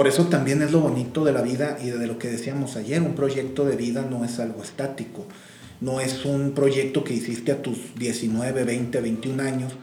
Por 0.00 0.08
eso 0.08 0.28
también 0.28 0.62
es 0.62 0.72
lo 0.72 0.80
bonito 0.80 1.26
de 1.26 1.32
la 1.32 1.42
vida 1.42 1.76
y 1.78 1.90
de 1.90 2.06
lo 2.06 2.18
que 2.18 2.28
decíamos 2.28 2.76
ayer, 2.76 3.02
un 3.02 3.14
proyecto 3.14 3.66
de 3.66 3.76
vida 3.76 4.00
no 4.00 4.24
es 4.24 4.40
algo 4.40 4.62
estático, 4.62 5.26
no 5.82 6.00
es 6.00 6.24
un 6.24 6.52
proyecto 6.52 7.04
que 7.04 7.12
hiciste 7.12 7.52
a 7.52 7.60
tus 7.60 7.94
19, 7.96 8.64
20, 8.64 8.98
21 8.98 9.42
años 9.42 9.74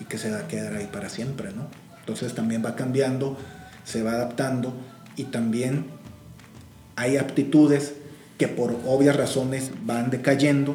y 0.00 0.06
que 0.06 0.16
se 0.16 0.30
va 0.30 0.38
a 0.38 0.48
quedar 0.48 0.72
ahí 0.76 0.88
para 0.90 1.10
siempre, 1.10 1.52
¿no? 1.52 1.68
Entonces 2.00 2.34
también 2.34 2.64
va 2.64 2.74
cambiando, 2.74 3.36
se 3.84 4.02
va 4.02 4.12
adaptando 4.12 4.72
y 5.14 5.24
también 5.24 5.84
hay 6.96 7.18
aptitudes 7.18 7.96
que 8.38 8.48
por 8.48 8.74
obvias 8.86 9.16
razones 9.16 9.72
van 9.84 10.08
decayendo, 10.08 10.74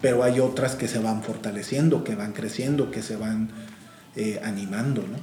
pero 0.00 0.22
hay 0.22 0.38
otras 0.38 0.76
que 0.76 0.86
se 0.86 1.00
van 1.00 1.24
fortaleciendo, 1.24 2.04
que 2.04 2.14
van 2.14 2.34
creciendo, 2.34 2.92
que 2.92 3.02
se 3.02 3.16
van 3.16 3.50
eh, 4.14 4.40
animando, 4.44 5.02
¿no? 5.02 5.18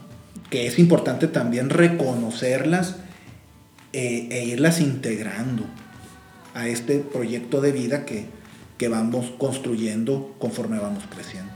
Que 0.49 0.67
es 0.67 0.79
importante 0.79 1.29
también 1.29 1.69
reconocerlas 1.69 2.97
eh, 3.95 4.27
e 4.29 4.45
irlas 4.45 4.81
integrando 4.81 5.63
a 6.53 6.67
este 6.67 6.99
proyecto 6.99 7.61
de 7.61 7.71
vida 7.71 8.05
que, 8.05 8.25
que 8.77 8.89
vamos 8.89 9.31
construyendo 9.37 10.35
conforme 10.37 10.79
vamos 10.79 11.05
creciendo. 11.09 11.53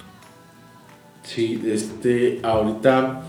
Sí, 1.23 1.61
este, 1.65 2.39
ahorita 2.41 3.23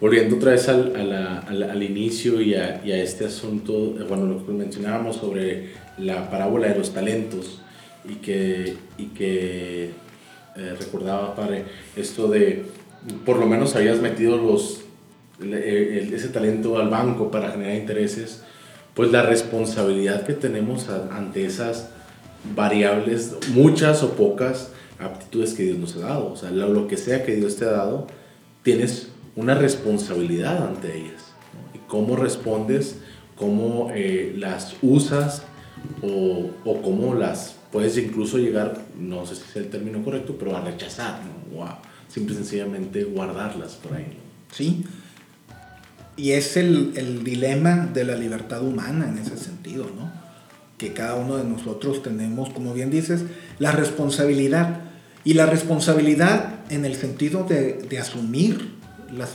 volviendo 0.00 0.34
otra 0.34 0.50
vez 0.50 0.68
al, 0.68 0.96
al, 0.96 1.62
al, 1.62 1.82
inicio 1.84 2.40
y 2.40 2.54
a, 2.54 2.82
y 2.84 2.90
a, 2.90 3.00
este 3.00 3.26
asunto, 3.26 3.94
bueno, 4.08 4.26
lo 4.26 4.44
que 4.44 4.50
mencionábamos 4.50 5.16
sobre 5.16 5.70
la 5.96 6.28
parábola 6.28 6.66
de 6.66 6.78
los 6.78 6.92
talentos 6.92 7.60
y 8.04 8.14
que, 8.16 8.76
y 8.98 9.06
que 9.06 9.90
eh, 10.56 10.74
recordaba, 10.76 11.36
padre, 11.36 11.66
esto 11.94 12.26
de 12.26 12.64
por 13.24 13.38
lo 13.38 13.46
menos 13.46 13.76
habías 13.76 14.00
metido 14.00 14.36
los, 14.36 14.82
ese 15.42 16.28
talento 16.28 16.78
al 16.78 16.88
banco 16.88 17.30
para 17.30 17.50
generar 17.50 17.76
intereses, 17.76 18.42
pues 18.94 19.10
la 19.10 19.22
responsabilidad 19.22 20.26
que 20.26 20.34
tenemos 20.34 20.88
ante 20.88 21.44
esas 21.44 21.88
variables, 22.54 23.34
muchas 23.54 24.02
o 24.02 24.12
pocas 24.12 24.70
aptitudes 24.98 25.54
que 25.54 25.64
Dios 25.64 25.78
nos 25.78 25.96
ha 25.96 26.00
dado. 26.00 26.32
O 26.32 26.36
sea, 26.36 26.50
lo, 26.50 26.86
que 26.86 26.96
sea 26.96 27.24
que 27.24 27.34
Dios 27.34 27.56
te 27.56 27.64
ha 27.64 27.70
dado, 27.70 28.06
tienes 28.62 29.08
una 29.36 29.54
responsabilidad 29.54 30.66
ante 30.66 30.96
ellas. 30.96 31.22
Y 31.74 31.78
cómo 31.86 32.16
respondes, 32.16 32.98
cómo 33.36 33.90
eh, 33.94 34.34
las 34.36 34.76
usas 34.82 35.42
o, 36.02 36.50
o, 36.64 36.82
cómo 36.82 37.14
las 37.14 37.56
puedes 37.72 37.96
incluso 37.96 38.38
llegar, 38.38 38.82
no 38.98 39.24
sé 39.24 39.36
si 39.36 39.42
es 39.48 39.56
el 39.56 39.70
término 39.70 40.04
correcto, 40.04 40.36
pero 40.38 40.56
a 40.56 40.60
rechazar, 40.60 41.20
¿no? 41.24 41.58
o 41.58 41.64
a 41.64 41.80
simple 42.08 42.34
y 42.34 42.38
sencillamente 42.38 43.04
guardarlas 43.04 43.76
por 43.76 43.96
ahí. 43.96 44.06
Sí. 44.52 44.84
Y 46.20 46.32
es 46.32 46.56
el, 46.56 46.92
el 46.96 47.24
dilema 47.24 47.88
de 47.92 48.04
la 48.04 48.14
libertad 48.14 48.62
humana 48.62 49.08
en 49.08 49.18
ese 49.18 49.36
sentido, 49.38 49.84
¿no? 49.96 50.20
que 50.80 50.94
cada 50.94 51.14
uno 51.16 51.36
de 51.36 51.44
nosotros 51.44 52.02
tenemos, 52.02 52.48
como 52.48 52.72
bien 52.72 52.90
dices, 52.90 53.24
la 53.58 53.70
responsabilidad. 53.70 54.80
Y 55.24 55.34
la 55.34 55.44
responsabilidad 55.44 56.54
en 56.70 56.86
el 56.86 56.96
sentido 56.96 57.44
de, 57.44 57.86
asumir 58.00 58.78
las, 59.12 59.28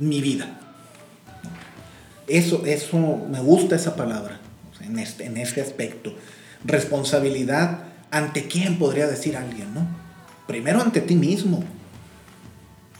mi 0.00 0.20
vida. 0.20 0.58
Eso, 2.26 2.66
eso, 2.66 2.98
me 3.30 3.38
gusta 3.38 3.76
esa 3.76 3.94
palabra, 3.94 4.40
en 4.80 4.98
este, 4.98 5.26
en 5.26 5.36
este 5.36 5.60
aspecto. 5.60 6.12
Responsabilidad, 6.64 7.84
¿ante 8.10 8.48
quién 8.48 8.80
podría 8.80 9.06
decir 9.06 9.36
alguien, 9.36 9.72
no? 9.72 9.86
Primero 10.48 10.80
ante 10.80 11.00
ti 11.00 11.14
mismo, 11.14 11.62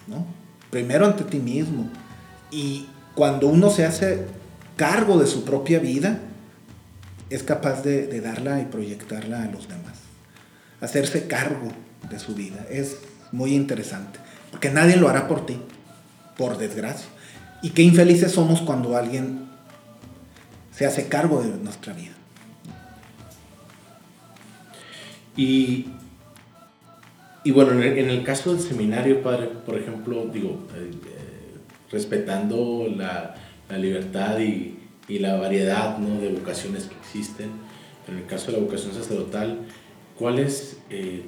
¿no? 0.06 0.24
Primero 0.70 1.06
ante 1.06 1.24
ti 1.24 1.40
mismo. 1.40 1.90
Y 2.50 2.86
cuando 3.14 3.48
uno 3.48 3.70
se 3.70 3.84
hace 3.84 4.26
cargo 4.76 5.18
de 5.18 5.26
su 5.26 5.44
propia 5.44 5.78
vida, 5.78 6.20
es 7.30 7.42
capaz 7.42 7.82
de, 7.82 8.20
darla 8.20 8.60
y 8.60 8.66
proyectarla 8.66 9.42
a 9.42 9.46
los 9.46 9.68
demás. 9.68 9.98
Hacerse 10.80 11.26
cargo 11.26 11.68
de 12.08 12.18
su 12.18 12.34
vida. 12.34 12.66
Es 12.70 12.98
muy 13.32 13.54
interesante. 13.54 14.18
Porque 14.50 14.70
nadie 14.70 14.96
lo 14.96 15.08
hará 15.08 15.28
por 15.28 15.44
ti, 15.44 15.60
por 16.36 16.56
desgracia. 16.56 17.08
Y 17.62 17.70
qué 17.70 17.82
infelices 17.82 18.32
somos 18.32 18.60
cuando 18.62 18.96
alguien 18.96 19.48
se 20.72 20.86
hace 20.86 21.08
cargo 21.08 21.42
de 21.42 21.48
nuestra 21.48 21.92
vida. 21.92 22.12
Y, 25.36 25.86
y 27.44 27.50
bueno, 27.50 27.72
en 27.82 28.10
el, 28.10 28.24
caso 28.24 28.54
del 28.54 28.62
seminario, 28.62 29.22
padre, 29.22 29.48
por 29.66 29.76
ejemplo, 29.76 30.26
digo, 30.32 30.66
eh, 30.74 30.90
respetando 31.90 32.86
la, 32.94 33.34
la 33.68 33.78
libertad 33.78 34.38
y, 34.38 34.78
y 35.08 35.18
la 35.18 35.36
variedad 35.36 35.98
¿no? 35.98 36.20
de 36.20 36.28
vocaciones 36.28 36.84
que 36.84 36.94
existen. 36.96 37.50
En 38.06 38.18
el 38.18 38.26
caso 38.26 38.46
de 38.46 38.58
la 38.58 38.64
vocación 38.64 38.94
sacerdotal, 38.94 39.60
¿cuáles 40.18 40.76
eh, 40.90 41.24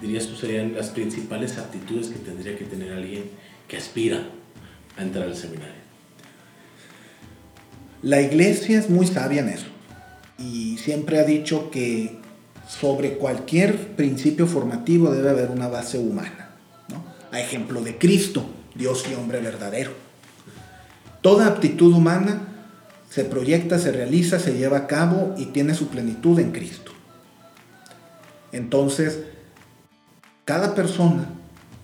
dirías 0.00 0.26
tú 0.26 0.36
serían 0.36 0.74
las 0.74 0.88
principales 0.90 1.58
aptitudes 1.58 2.08
que 2.08 2.18
tendría 2.18 2.56
que 2.56 2.64
tener 2.64 2.92
alguien 2.92 3.24
que 3.68 3.76
aspira 3.76 4.26
a 4.96 5.02
entrar 5.02 5.26
al 5.26 5.36
seminario? 5.36 5.80
La 8.02 8.22
iglesia 8.22 8.78
es 8.78 8.88
muy 8.88 9.06
sabia 9.06 9.42
en 9.42 9.50
eso 9.50 9.66
y 10.38 10.78
siempre 10.78 11.18
ha 11.18 11.24
dicho 11.24 11.70
que 11.70 12.18
sobre 12.66 13.18
cualquier 13.18 13.96
principio 13.96 14.46
formativo 14.46 15.10
debe 15.10 15.30
haber 15.30 15.50
una 15.50 15.68
base 15.68 15.98
humana, 15.98 16.50
¿no? 16.88 17.04
a 17.30 17.40
ejemplo 17.40 17.82
de 17.82 17.98
Cristo, 17.98 18.46
Dios 18.74 19.04
y 19.10 19.14
hombre 19.14 19.40
verdadero. 19.40 19.92
Toda 21.22 21.46
aptitud 21.46 21.92
humana 21.92 22.40
se 23.10 23.24
proyecta, 23.24 23.78
se 23.78 23.92
realiza, 23.92 24.38
se 24.38 24.56
lleva 24.56 24.78
a 24.78 24.86
cabo 24.86 25.34
y 25.36 25.46
tiene 25.46 25.74
su 25.74 25.88
plenitud 25.88 26.38
en 26.38 26.52
Cristo. 26.52 26.92
Entonces, 28.52 29.20
cada 30.44 30.74
persona, 30.74 31.28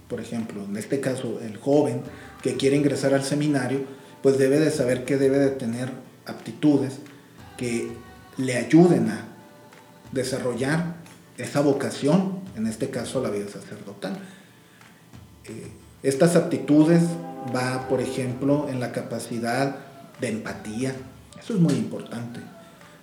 por 0.09 0.21
ejemplo, 0.21 0.65
en 0.65 0.77
este 0.77 1.01
caso 1.01 1.41
el 1.41 1.57
joven 1.57 2.03
que 2.43 2.57
quiere 2.57 2.77
ingresar 2.77 3.15
al 3.15 3.25
seminario, 3.25 3.81
pues 4.23 4.39
debe 4.39 4.59
de 4.59 4.71
saber 4.71 5.05
que 5.05 5.17
debe 5.17 5.39
de 5.39 5.51
tener 5.51 5.91
aptitudes 6.27 6.99
que 7.57 7.91
le 8.37 8.57
ayuden 8.57 9.11
a 9.11 9.25
desarrollar 10.13 10.97
esa 11.39 11.61
vocación, 11.61 12.41
en 12.57 12.67
este 12.67 12.91
caso 12.91 13.21
la 13.21 13.31
vida 13.31 13.49
sacerdotal. 13.49 14.19
Eh, 15.45 15.71
estas 16.09 16.37
aptitudes 16.37 17.03
va, 17.55 17.89
por 17.89 18.01
ejemplo, 18.01 18.69
en 18.69 18.79
la 18.79 18.93
capacidad 18.93 19.77
de 20.21 20.29
empatía. 20.29 20.95
Eso 21.39 21.55
es 21.55 21.61
muy 21.61 21.75
importante. 21.75 22.41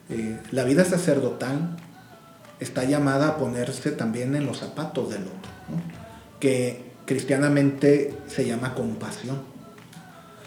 Eh, 0.10 0.40
la 0.52 0.64
vida 0.64 0.86
sacerdotal 0.86 1.76
está 2.60 2.86
llamada 2.86 3.28
a 3.28 3.38
ponerse 3.38 3.92
también 3.92 4.36
en 4.36 4.46
los 4.46 4.60
zapatos 4.60 5.10
del 5.10 5.24
otro, 5.24 5.52
que 6.40 6.94
cristianamente 7.06 8.14
se 8.28 8.46
llama 8.46 8.74
compasión. 8.74 9.42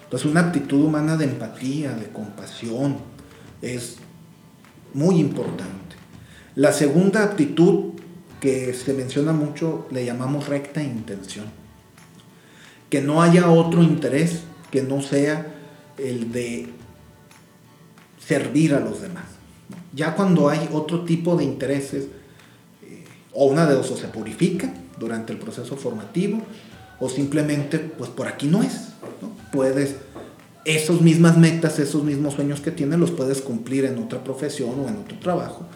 Entonces 0.04 0.30
una 0.30 0.40
aptitud 0.40 0.82
humana 0.82 1.16
de 1.16 1.24
empatía, 1.24 1.92
de 1.92 2.06
compasión, 2.06 2.96
es 3.60 3.96
muy 4.94 5.18
importante. 5.18 5.96
La 6.54 6.72
segunda 6.72 7.22
aptitud 7.22 7.92
que 8.40 8.72
se 8.72 8.94
menciona 8.94 9.32
mucho 9.32 9.86
le 9.90 10.06
llamamos 10.06 10.48
recta 10.48 10.82
intención. 10.82 11.65
Que 12.90 13.00
no 13.00 13.22
haya 13.22 13.50
otro 13.50 13.82
interés 13.82 14.42
que 14.70 14.82
no 14.82 15.00
sea 15.00 15.54
el 15.98 16.32
de 16.32 16.68
servir 18.18 18.74
a 18.74 18.80
los 18.80 19.00
demás. 19.00 19.24
Ya 19.94 20.14
cuando 20.14 20.48
hay 20.48 20.68
otro 20.72 21.04
tipo 21.04 21.36
de 21.36 21.44
intereses, 21.44 22.04
eh, 22.82 23.04
o 23.32 23.46
una 23.46 23.66
de 23.66 23.74
dos, 23.74 23.90
o 23.90 23.96
se 23.96 24.08
purifica 24.08 24.72
durante 24.98 25.32
el 25.32 25.38
proceso 25.38 25.76
formativo, 25.76 26.42
o 26.98 27.08
simplemente, 27.08 27.78
pues 27.78 28.10
por 28.10 28.28
aquí 28.28 28.46
no 28.46 28.62
es. 28.62 28.88
Puedes, 29.52 29.96
esos 30.64 31.00
mismas 31.00 31.38
metas, 31.38 31.78
esos 31.78 32.02
mismos 32.02 32.34
sueños 32.34 32.60
que 32.60 32.70
tienes, 32.70 32.98
los 32.98 33.10
puedes 33.10 33.40
cumplir 33.40 33.84
en 33.84 33.98
otra 33.98 34.22
profesión 34.24 34.80
o 34.80 34.88
en 34.88 34.96
otro 34.96 35.18
trabajo, 35.18 35.66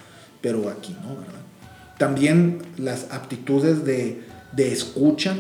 pero 0.40 0.69
aquí 0.69 0.97
no, 1.02 1.11
¿verdad? 1.11 1.40
También 1.99 2.62
las 2.79 3.11
aptitudes 3.11 3.85
de, 3.85 4.23
de 4.52 4.73
escucha, 4.73 5.37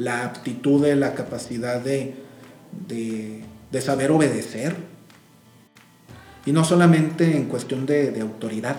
la 0.00 0.24
aptitud 0.24 0.82
de 0.82 0.96
la 0.96 1.14
capacidad 1.14 1.78
de, 1.78 2.14
de, 2.88 3.42
de 3.70 3.80
saber 3.82 4.10
obedecer, 4.10 4.74
y 6.46 6.52
no 6.52 6.64
solamente 6.64 7.36
en 7.36 7.44
cuestión 7.46 7.84
de, 7.84 8.18
autoridad, 8.20 8.76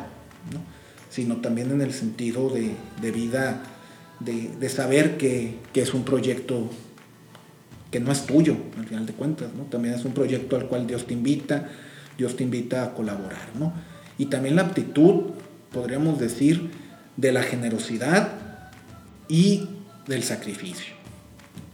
sino 1.09 1.37
también 1.37 1.71
en 1.71 1.81
el 1.81 1.93
sentido 1.93 2.49
de, 2.49 3.11
vida, 3.11 3.61
de, 4.19 4.69
saber 4.69 5.17
que, 5.17 5.59
es 5.73 5.93
un 5.93 6.03
proyecto 6.03 6.69
que 7.91 7.99
no 7.99 8.11
es 8.11 8.25
tuyo, 8.25 8.55
al 8.79 8.87
final 8.87 9.05
de 9.05 9.13
cuentas, 9.13 9.49
¿no? 9.55 9.65
También 9.65 9.93
es 9.93 10.05
un 10.05 10.13
proyecto 10.13 10.55
al 10.55 10.67
cual 10.67 10.87
Dios 10.87 11.05
te 11.05 11.13
invita, 11.13 11.69
Dios 12.17 12.35
te 12.35 12.43
invita 12.43 12.83
a 12.83 12.93
colaborar, 12.93 13.49
¿no? 13.59 13.73
Y 14.17 14.25
también 14.25 14.55
la 14.55 14.63
aptitud, 14.63 15.31
podríamos 15.71 16.17
decir, 16.17 16.71
de 17.17 17.31
la 17.31 17.43
generosidad 17.43 18.33
y 19.27 19.67
del 20.07 20.23
sacrificio. 20.23 21.00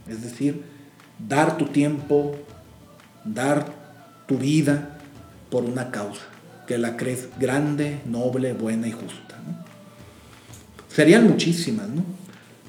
Es 0.08 0.22
decir, 0.22 0.64
dar 1.18 1.56
tu 1.56 1.66
tiempo, 1.66 2.36
dar 3.24 3.66
tu 4.26 4.38
vida, 4.38 4.98
por 5.50 5.64
una 5.64 5.90
causa, 5.90 6.22
que 6.66 6.78
la 6.78 6.96
crees 6.96 7.28
grande, 7.38 8.00
noble, 8.06 8.52
buena 8.52 8.86
y 8.86 8.92
justa. 8.92 9.36
Serían 10.88 11.26
muchísimas, 11.26 11.88
¿no? 11.88 12.04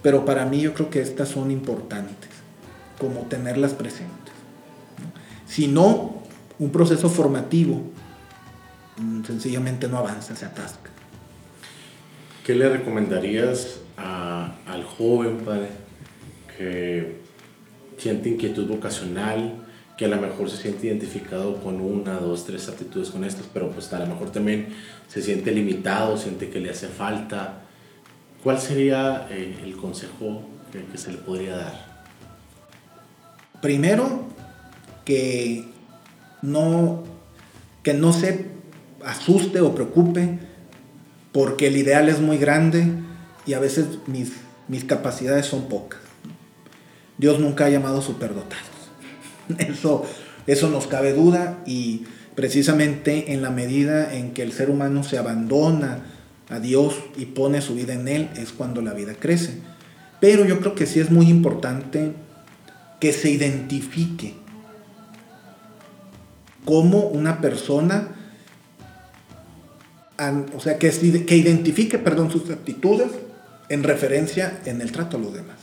Pero 0.01 0.23
para 0.23 0.45
mí 0.45 0.61
yo 0.61 0.73
creo 0.73 0.89
que 0.89 1.01
estas 1.01 1.29
son 1.29 1.51
importantes, 1.51 2.29
como 2.97 3.21
tenerlas 3.21 3.73
presentes. 3.73 4.33
Si 5.45 5.67
no, 5.67 6.23
un 6.57 6.71
proceso 6.71 7.09
formativo 7.09 7.81
mm, 8.97 9.23
sencillamente 9.25 9.87
no 9.87 9.97
avanza, 9.97 10.35
se 10.35 10.45
atasca. 10.45 10.89
¿Qué 12.45 12.55
le 12.55 12.69
recomendarías 12.69 13.79
al 13.97 14.83
joven 14.83 15.39
padre 15.39 15.69
que 16.57 17.19
siente 17.99 18.29
inquietud 18.29 18.67
vocacional? 18.67 19.65
que 19.99 20.05
a 20.05 20.07
lo 20.07 20.15
mejor 20.15 20.49
se 20.49 20.55
siente 20.55 20.87
identificado 20.87 21.61
con 21.61 21.81
una, 21.81 22.13
dos, 22.19 22.45
tres 22.45 22.69
aptitudes 22.69 23.09
con 23.09 23.25
estas, 23.25 23.47
pero 23.53 23.69
pues 23.69 23.91
a 23.91 23.99
lo 23.99 24.05
mejor 24.05 24.31
también 24.31 24.69
se 25.09 25.21
siente 25.21 25.51
limitado, 25.51 26.17
siente 26.17 26.49
que 26.49 26.61
le 26.61 26.69
hace 26.69 26.87
falta. 26.87 27.63
¿Cuál 28.41 28.61
sería 28.61 29.27
eh, 29.29 29.57
el 29.61 29.75
consejo 29.75 30.41
que, 30.71 30.85
que 30.85 30.97
se 30.97 31.11
le 31.11 31.17
podría 31.17 31.57
dar? 31.57 32.05
Primero, 33.61 34.23
que 35.03 35.65
no, 36.41 37.03
que 37.83 37.93
no 37.93 38.13
se 38.13 38.45
asuste 39.03 39.59
o 39.59 39.75
preocupe 39.75 40.39
porque 41.33 41.67
el 41.67 41.75
ideal 41.75 42.07
es 42.07 42.21
muy 42.21 42.37
grande 42.37 42.87
y 43.45 43.51
a 43.51 43.59
veces 43.59 43.85
mis, 44.07 44.31
mis 44.69 44.85
capacidades 44.85 45.45
son 45.45 45.67
pocas. 45.67 45.99
Dios 47.19 47.39
nunca 47.39 47.65
ha 47.65 47.69
llamado 47.69 48.01
superdotados. 48.01 48.65
Eso, 49.59 50.05
eso 50.47 50.69
nos 50.69 50.87
cabe 50.87 51.13
duda 51.13 51.59
y 51.65 52.05
precisamente 52.35 53.33
en 53.33 53.41
la 53.41 53.49
medida 53.49 54.13
en 54.13 54.31
que 54.31 54.41
el 54.41 54.53
ser 54.53 54.69
humano 54.69 55.03
se 55.03 55.17
abandona 55.17 56.05
a 56.49 56.59
Dios 56.59 56.95
y 57.17 57.25
pone 57.25 57.61
su 57.61 57.75
vida 57.75 57.93
en 57.93 58.07
Él 58.07 58.29
es 58.35 58.51
cuando 58.51 58.81
la 58.81 58.93
vida 58.93 59.13
crece. 59.19 59.59
Pero 60.19 60.45
yo 60.45 60.59
creo 60.59 60.75
que 60.75 60.85
sí 60.85 60.99
es 60.99 61.11
muy 61.11 61.27
importante 61.27 62.13
que 62.99 63.13
se 63.13 63.29
identifique 63.29 64.33
como 66.65 67.07
una 67.07 67.41
persona, 67.41 68.09
o 70.55 70.59
sea, 70.59 70.77
que, 70.77 70.89
que 71.25 71.37
identifique, 71.37 71.97
perdón, 71.97 72.31
sus 72.31 72.49
actitudes 72.49 73.11
en 73.69 73.83
referencia 73.83 74.59
en 74.65 74.81
el 74.81 74.91
trato 74.91 75.17
a 75.17 75.19
los 75.19 75.33
demás. 75.33 75.58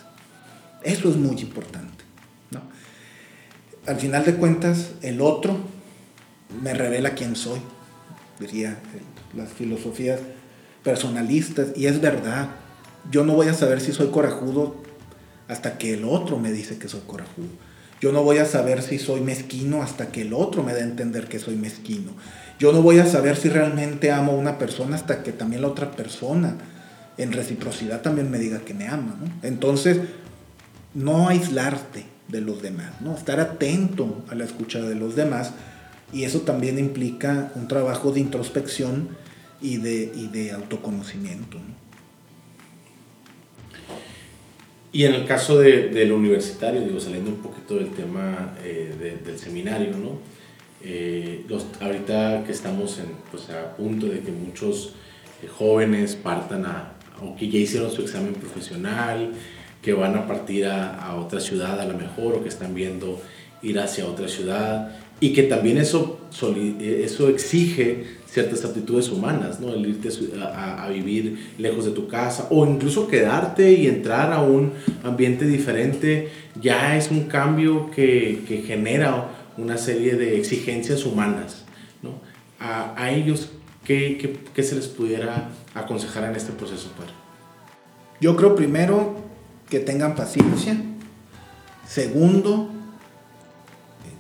Eso 0.87 1.11
es 1.11 1.16
muy 1.16 1.40
importante 1.40 1.96
al 3.87 3.96
final 3.96 4.25
de 4.25 4.35
cuentas, 4.35 4.90
el 5.03 5.20
otro 5.20 5.57
me 6.62 6.75
revela 6.75 7.11
quién 7.11 7.37
soy, 7.37 7.61
diría 8.40 8.79
las 9.35 9.53
filosofías 9.53 10.20
personalistas, 10.83 11.68
y 11.77 11.87
es 11.87 12.01
verdad, 12.01 12.49
yo 13.11 13.25
no 13.25 13.35
voy 13.35 13.46
a 13.46 13.55
saber 13.55 13.81
si 13.81 13.92
soy 13.92 14.09
corajudo 14.09 14.77
hasta 15.49 15.79
que 15.79 15.94
el 15.94 16.05
otro 16.05 16.38
me 16.38 16.51
dice 16.51 16.79
que 16.79 16.88
soy 16.88 17.03
corajudo. 17.07 17.49
Yo 18.01 18.12
no 18.12 18.25
voy 18.25 18.38
a 18.38 18.44
saber 18.44 18.83
si 18.83 18.99
soy 18.99 19.20
mezquino 19.20 19.83
hasta 19.83 20.09
que 20.09 20.22
el 20.22 20.35
otro 20.35 20.62
me 20.62 20.75
dé 20.75 20.81
a 20.81 20.85
entender 20.85 21.29
que 21.29 21.38
soy 21.38 21.57
mezquino. 21.57 22.12
Yo 22.59 22.72
no 22.72 22.83
voy 22.83 22.99
a 22.99 23.07
saber 23.07 23.37
si 23.37 23.49
realmente 23.49 24.11
amo 24.11 24.33
a 24.33 24.37
una 24.37 24.59
persona 24.59 24.96
hasta 24.96 25.22
que 25.22 25.33
también 25.33 25.62
la 25.62 25.68
otra 25.68 25.92
persona 25.92 26.57
en 27.16 27.33
reciprocidad 27.33 28.03
también 28.03 28.31
me 28.31 28.38
diga 28.38 28.59
que 28.59 28.75
me 28.75 28.87
ama. 28.87 29.16
Entonces, 29.42 29.99
no 30.97 31.29
aislarte, 31.29 32.17
de 32.29 32.41
los 32.41 32.63
demás, 32.63 33.01
¿no? 33.01 33.15
Estar 33.15 33.41
atento 33.41 34.25
a 34.29 34.35
la 34.35 34.45
escucha 34.45 34.81
de 34.81 34.95
los 34.95 35.15
demás 35.15 35.53
y 36.13 36.25
eso 36.25 36.41
también 36.41 36.79
implica 36.79 37.53
un 37.55 37.69
trabajo 37.69 38.13
de 38.13 38.21
introspección 38.21 39.09
y 39.61 39.79
de, 39.79 40.09
de 40.33 40.53
autoconocimiento. 40.53 41.59
Y 44.93 45.05
en 45.05 45.15
el 45.15 45.27
caso 45.27 45.59
de, 45.59 45.89
del 45.89 46.13
universitario, 46.13 46.81
digo, 46.81 46.99
saliendo 47.01 47.31
un 47.31 47.39
poquito 47.39 47.75
del 47.75 47.91
tema 47.91 48.55
eh, 48.65 49.21
del 49.25 49.39
seminario, 49.39 49.91
¿no? 49.91 50.19
Eh, 50.83 51.45
ahorita 51.81 52.45
que 52.45 52.53
estamos 52.53 52.99
en, 52.99 53.07
pues, 53.31 53.51
a 53.51 53.77
punto 53.77 54.07
de 54.07 54.21
que 54.21 54.31
muchos 54.31 54.95
eh, 55.43 55.49
jóvenes 55.49 56.15
partan 56.15 56.65
a, 56.65 56.93
o 57.21 57.37
ya 57.39 57.59
hicieron 57.59 57.91
su 57.91 58.03
examen 58.03 58.35
profesional, 58.35 59.33
que 59.87 59.94
van 59.94 60.16
a 60.16 60.27
partir 60.27 60.66
a, 60.66 60.96
a, 60.96 61.14
otra 61.14 61.38
ciudad 61.38 61.81
a 61.81 61.85
lo 61.85 61.96
mejor 61.96 62.35
o 62.35 62.42
que 62.42 62.49
están 62.49 62.75
viendo 62.75 63.20
ir 63.62 63.79
hacia 63.79 64.05
otra 64.05 64.27
ciudad 64.27 64.90
y 65.20 65.33
que 65.33 65.44
también 65.44 65.79
eso 65.79 66.18
eso 66.81 67.29
exige 67.29 68.05
ciertas 68.27 68.64
aptitudes 68.64 69.09
humanas, 69.11 69.61
¿no? 69.61 69.72
El 69.72 69.87
irte 69.87 70.09
a, 70.42 70.88
vivir 70.88 71.53
lejos 71.57 71.85
de 71.85 71.92
tu 71.92 72.09
casa 72.09 72.49
o 72.51 72.66
incluso 72.66 73.07
quedarte 73.07 73.75
y 73.75 73.87
entrar 73.87 74.33
a 74.33 74.42
un 74.42 74.72
ambiente 75.05 75.46
diferente 75.46 76.31
ya 76.61 76.96
es 76.96 77.12
un 77.12 77.29
cambio 77.29 77.88
que, 77.92 78.42
que 78.49 78.62
genera 78.62 79.29
una 79.57 79.79
serie 79.79 80.16
de 80.16 80.37
exigencias 80.37 81.07
humanas, 81.07 81.64
¿no? 82.03 82.11
A, 82.59 82.92
a 83.01 83.12
ellos, 83.12 83.51
¿qué, 83.85 84.18
¿qué, 84.20 84.37
qué, 84.53 84.62
se 84.64 84.75
les 84.75 84.88
pudiera 84.88 85.49
aconsejar 85.77 86.25
en 86.25 86.35
este 86.35 86.53
proceso, 86.53 86.90
padre? 86.99 87.12
Yo 88.20 88.35
creo 88.35 88.57
primero 88.57 89.26
que 89.68 89.81
tengan 89.81 90.14
paciencia. 90.14 90.76
Segundo, 91.88 92.70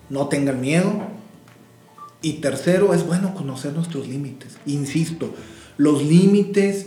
no 0.08 0.28
tengan 0.28 0.60
miedo. 0.60 0.92
Y 2.22 2.34
tercero, 2.34 2.94
es 2.94 3.06
bueno 3.06 3.34
conocer 3.34 3.72
nuestros 3.72 4.08
límites. 4.08 4.56
Insisto, 4.66 5.34
los 5.76 6.02
límites 6.02 6.86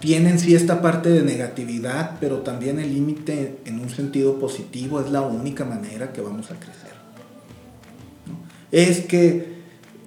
tienen 0.00 0.38
sí 0.38 0.54
esta 0.54 0.80
parte 0.80 1.10
de 1.10 1.22
negatividad, 1.22 2.16
pero 2.20 2.38
también 2.38 2.78
el 2.78 2.92
límite 2.92 3.58
en 3.66 3.80
un 3.80 3.90
sentido 3.90 4.38
positivo 4.38 5.00
es 5.00 5.10
la 5.10 5.20
única 5.20 5.64
manera 5.64 6.12
que 6.12 6.22
vamos 6.22 6.50
a 6.50 6.54
crecer. 6.54 6.90
Es 8.72 9.00
que 9.00 9.60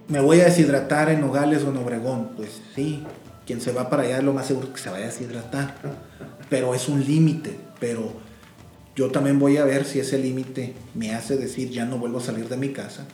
me 0.08 0.20
voy 0.20 0.42
a 0.42 0.46
deshidratar 0.46 1.10
en 1.10 1.22
Nogales 1.22 1.64
o 1.64 1.70
en 1.70 1.78
Obregón. 1.78 2.30
Pues 2.36 2.62
sí, 2.76 3.04
quien 3.46 3.62
se 3.62 3.72
va 3.72 3.90
para 3.90 4.04
allá 4.04 4.22
lo 4.22 4.34
más 4.34 4.48
seguro 4.48 4.74
que 4.74 4.80
se 4.80 4.90
vaya 4.90 5.06
a 5.06 5.10
deshidratar. 5.10 5.76
Pero 6.54 6.76
es 6.76 6.88
un 6.88 7.04
límite. 7.04 7.58
Pero 7.80 8.14
yo 8.96 9.10
también 9.10 9.40
voy 9.40 9.58
a 9.58 9.66
ver 9.66 9.86
si 9.86 10.00
ese 10.00 10.20
límite 10.20 10.76
me 10.94 11.16
hace 11.16 11.36
decir 11.36 11.72
ya 11.72 11.84
no 11.84 11.98
vuelvo 11.98 12.20
a 12.20 12.22
salir 12.22 12.48
de 12.48 12.58
mi 12.58 12.70
casa 12.70 13.08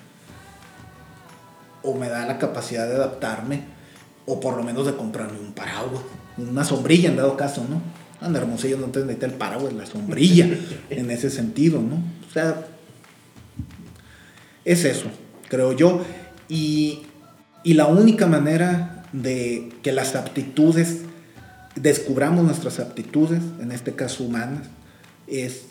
o 1.84 1.96
me 1.96 2.10
da 2.10 2.26
la 2.26 2.38
capacidad 2.38 2.86
de 2.86 2.96
adaptarme, 2.96 3.62
o 4.26 4.42
por 4.42 4.58
lo 4.58 4.64
menos 4.64 4.86
de 4.86 4.96
comprarme 4.96 5.40
un 5.40 5.54
paraguas, 5.54 6.04
una 6.38 6.66
sombrilla 6.66 7.08
en 7.08 7.16
dado 7.16 7.38
caso, 7.38 7.66
¿no? 7.70 7.82
Anda, 8.20 8.42
hermosillo, 8.42 8.78
no 8.78 8.88
te 8.88 9.00
necesita 9.00 9.28
el 9.28 9.36
paraguas, 9.36 9.72
la 9.72 9.86
sombrilla, 9.86 10.50
en 10.90 11.10
ese 11.10 11.30
sentido, 11.30 11.82
¿no? 11.82 11.96
O 12.28 12.34
sea, 12.34 12.68
es 14.66 14.84
eso, 14.84 15.06
creo 15.48 15.72
yo. 15.72 16.02
Y, 16.50 17.04
y 17.64 17.76
la 17.76 17.88
única 17.88 18.28
manera 18.28 19.06
de 19.14 19.72
que 19.82 19.94
las 19.94 20.18
aptitudes, 20.18 21.04
descubramos 21.76 22.44
nuestras 22.44 22.80
aptitudes, 22.80 23.42
en 23.62 23.72
este 23.72 23.94
caso 23.94 24.24
humanas, 24.24 24.68
es 25.28 25.66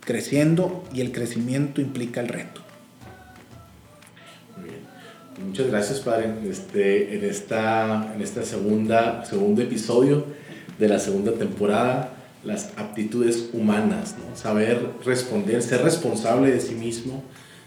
creciendo 0.00 0.84
y 0.92 1.00
el 1.00 1.12
crecimiento 1.12 1.80
implica 1.80 2.20
el 2.20 2.28
reto. 2.28 2.60
Muchas 5.44 5.66
gracias, 5.66 6.00
Padre, 6.00 6.32
este, 6.48 7.16
en, 7.16 7.24
esta, 7.24 8.12
en 8.14 8.22
esta 8.22 8.44
segunda, 8.44 9.24
segundo 9.24 9.62
episodio 9.62 10.26
de 10.78 10.88
la 10.88 10.98
segunda 10.98 11.32
temporada, 11.32 12.10
las 12.44 12.70
aptitudes 12.76 13.50
humanas, 13.52 14.14
saber 14.34 14.90
responder, 15.04 15.62
ser 15.62 15.82
responsable 15.82 16.52
de 16.52 16.60
sí 16.60 16.74
mismo, 16.74 17.22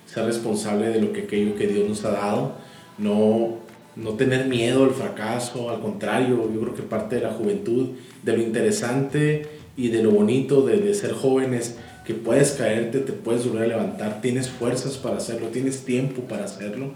ser 0.05 0.25
responsable 0.25 0.89
de 0.89 1.01
lo 1.01 1.11
que 1.11 1.23
aquello 1.23 1.55
que 1.55 1.67
Dios 1.67 1.89
nos 1.89 2.05
ha 2.05 2.11
dado, 2.11 2.55
no, 2.97 3.57
no 3.97 4.11
tener 4.11 4.45
miedo 4.45 4.83
al 4.83 4.91
fracaso, 4.91 5.69
al 5.69 5.81
contrario, 5.81 6.49
yo 6.53 6.61
creo 6.61 6.75
que 6.75 6.83
parte 6.83 7.17
de 7.17 7.23
la 7.23 7.33
juventud, 7.33 7.89
de 8.23 8.37
lo 8.37 8.43
interesante 8.43 9.47
y 9.75 9.89
de 9.89 10.03
lo 10.03 10.11
bonito 10.11 10.61
de, 10.61 10.77
de 10.77 10.93
ser 10.93 11.13
jóvenes, 11.13 11.77
que 12.05 12.13
puedes 12.13 12.51
caerte, 12.51 12.99
te 12.99 13.11
puedes 13.11 13.45
volver 13.45 13.63
a 13.63 13.67
levantar, 13.67 14.21
tienes 14.21 14.49
fuerzas 14.49 14.97
para 14.97 15.17
hacerlo, 15.17 15.47
tienes 15.47 15.83
tiempo 15.83 16.21
para 16.21 16.45
hacerlo 16.45 16.91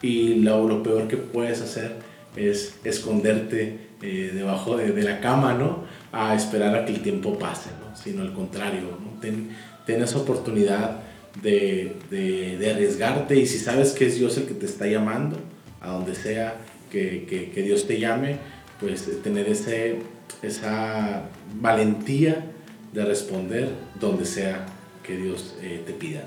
y 0.00 0.36
lo, 0.36 0.66
lo 0.66 0.82
peor 0.82 1.08
que 1.08 1.16
puedes 1.16 1.60
hacer 1.60 1.96
es 2.36 2.74
esconderte 2.84 3.78
eh, 4.02 4.32
debajo 4.34 4.76
de, 4.76 4.92
de, 4.92 5.02
la 5.02 5.20
cama, 5.20 5.54
¿no? 5.54 5.84
A 6.12 6.34
esperar 6.34 6.74
a 6.76 6.84
que 6.84 6.92
el 6.92 7.00
tiempo 7.00 7.38
pase, 7.38 7.70
¿no? 7.80 7.96
Sino 7.96 8.22
al 8.22 8.32
contrario, 8.32 8.98
¿no? 9.00 9.20
Ten, 9.20 9.50
ten 9.86 10.02
esa 10.02 10.18
oportunidad 10.18 11.00
de, 11.42 11.96
de, 12.10 12.58
de, 12.58 12.70
arriesgarte 12.70 13.36
y 13.36 13.46
si 13.46 13.58
sabes 13.58 13.92
que 13.92 14.06
es 14.06 14.18
Dios 14.18 14.36
el 14.36 14.44
que 14.44 14.54
te 14.54 14.66
está 14.66 14.86
llamando, 14.86 15.38
a 15.84 15.92
donde 15.92 16.14
sea 16.14 16.56
que, 16.90 17.26
que, 17.28 17.50
que 17.50 17.62
Dios 17.62 17.86
te 17.86 17.98
llame, 18.00 18.38
pues 18.80 19.22
tener 19.22 19.48
ese, 19.48 19.98
esa 20.42 21.22
valentía 21.60 22.50
de 22.92 23.04
responder 23.04 23.70
donde 24.00 24.24
sea 24.24 24.66
que 25.02 25.16
Dios 25.16 25.54
eh, 25.60 25.82
te 25.86 25.92
pida. 25.92 26.24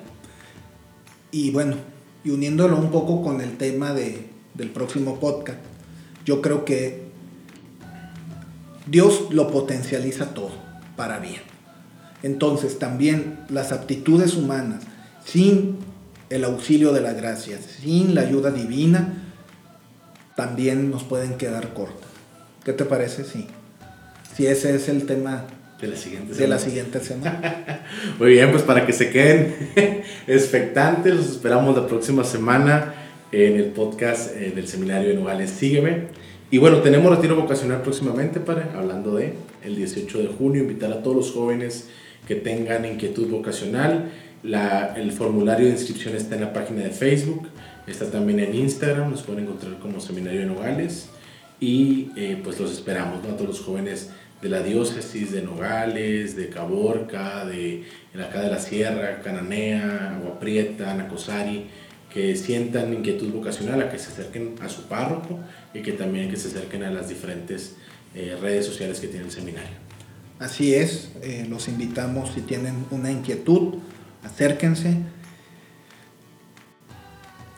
Y 1.32 1.52
bueno, 1.52 1.76
y 2.24 2.30
uniéndolo 2.30 2.78
un 2.78 2.92
poco 2.92 3.22
con 3.22 3.42
el 3.42 3.58
tema 3.58 3.94
de, 3.94 4.28
del 4.54 4.70
próximo 4.70 5.20
podcast, 5.20 5.60
yo 6.26 6.42
creo 6.42 6.66
que 6.66 7.08
Dios 8.86 9.28
lo 9.32 9.50
potencializa 9.52 10.34
todo 10.34 10.52
para 10.96 11.20
bien. 11.20 11.42
Entonces 12.24 12.80
también 12.80 13.40
las 13.50 13.72
aptitudes 13.72 14.36
humanas, 14.36 14.84
sin 15.26 15.78
el 16.30 16.44
auxilio 16.44 16.92
de 16.92 17.02
la 17.02 17.14
gracia, 17.14 17.60
sin 17.62 18.16
la 18.16 18.22
ayuda 18.22 18.52
divina, 18.52 19.27
también 20.38 20.92
nos 20.92 21.04
pueden 21.04 21.34
quedar 21.34 21.74
cortas. 21.74 22.12
¿Qué 22.64 22.72
te 22.72 22.86
parece? 22.86 23.24
Sí. 23.24 23.48
Si 24.36 24.46
ese 24.46 24.76
es 24.76 24.88
el 24.88 25.08
tema 25.08 25.46
de 25.82 25.88
la 25.88 25.96
siguiente 25.96 26.36
semana. 26.36 26.42
De 26.42 26.48
la 26.48 26.60
siguiente 26.60 27.00
semana. 27.00 27.84
Muy 28.20 28.30
bien, 28.30 28.52
pues 28.52 28.62
para 28.62 28.86
que 28.86 28.94
se 28.94 29.10
queden 29.10 29.56
expectantes, 30.28 31.16
los 31.16 31.28
esperamos 31.28 31.76
la 31.76 31.88
próxima 31.88 32.24
semana 32.24 32.94
en 33.32 33.56
el 33.56 33.72
podcast 33.72 34.36
eh, 34.36 34.52
del 34.56 34.68
Seminario 34.68 35.10
de 35.10 35.16
Nogales. 35.16 35.50
Sígueme. 35.50 36.04
Y 36.52 36.60
bueno, 36.60 36.82
tenemos 36.82 37.16
retiro 37.16 37.36
vocacional 37.36 37.82
próximamente, 37.82 38.40
para 38.40 38.72
hablando 38.78 39.16
de 39.16 39.34
el 39.64 39.76
18 39.76 40.20
de 40.20 40.28
junio, 40.28 40.62
invitar 40.62 40.92
a 40.92 41.02
todos 41.02 41.18
los 41.18 41.32
jóvenes 41.32 41.90
que 42.28 42.36
tengan 42.36 42.86
inquietud 42.86 43.28
vocacional. 43.28 44.12
La, 44.44 44.94
el 44.96 45.12
formulario 45.12 45.66
de 45.66 45.72
inscripción 45.72 46.16
está 46.16 46.36
en 46.36 46.42
la 46.42 46.54
página 46.54 46.84
de 46.84 46.92
Facebook, 46.92 47.48
está 47.88 48.12
también 48.12 48.40
en 48.40 48.54
Instagram, 48.54 49.10
nos 49.10 49.24
pueden 49.24 49.44
encontrar 49.46 49.80
como 49.80 50.00
Seminario 50.00 50.42
de 50.42 50.46
Nogales 50.46 51.10
y 51.60 52.12
eh, 52.16 52.40
pues 52.44 52.60
los 52.60 52.72
esperamos, 52.72 53.24
¿no? 53.24 53.30
A 53.30 53.38
todos 53.38 53.48
los 53.48 53.62
jóvenes 53.62 54.10
de 54.42 54.50
la 54.50 54.62
diócesis 54.62 55.32
de 55.32 55.42
Nogales, 55.42 56.36
de 56.36 56.50
Caborca, 56.50 57.46
de, 57.46 57.86
acá 58.14 58.42
de 58.42 58.52
la 58.52 58.60
Sierra, 58.60 59.22
Cananea, 59.22 60.16
Agua 60.16 60.40
Prieta, 60.40 60.94
Nacosari, 60.94 61.66
que 62.14 62.36
sientan 62.36 62.94
inquietud 62.94 63.32
vocacional, 63.32 63.82
a 63.82 63.90
que 63.90 63.98
se 63.98 64.12
acerquen 64.12 64.56
a 64.62 64.70
su 64.70 64.84
párroco 64.84 65.40
y 65.74 65.82
que 65.82 65.94
también 65.94 66.30
que 66.30 66.38
se 66.38 66.50
acerquen 66.50 66.84
a 66.84 66.92
las 66.92 67.10
diferentes 67.10 67.76
eh, 68.14 68.38
redes 68.40 68.66
sociales 68.66 69.00
que 69.00 69.08
tiene 69.08 69.26
el 69.26 69.32
seminario. 69.32 69.76
Así 70.40 70.76
es, 70.76 71.12
eh, 71.24 71.48
los 71.50 71.68
invitamos 71.68 72.34
si 72.34 72.42
tienen 72.42 72.86
una 72.92 73.12
inquietud, 73.12 73.76
acérquense, 74.24 74.98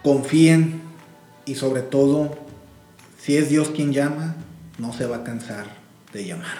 confíen 0.09 0.81
y 1.45 1.53
sobre 1.53 1.83
todo, 1.83 2.35
si 3.19 3.37
es 3.37 3.49
Dios 3.49 3.69
quien 3.69 3.93
llama, 3.93 4.35
no 4.79 4.91
se 4.91 5.05
va 5.05 5.17
a 5.17 5.23
cansar 5.23 5.65
de 6.11 6.25
llamar. 6.25 6.57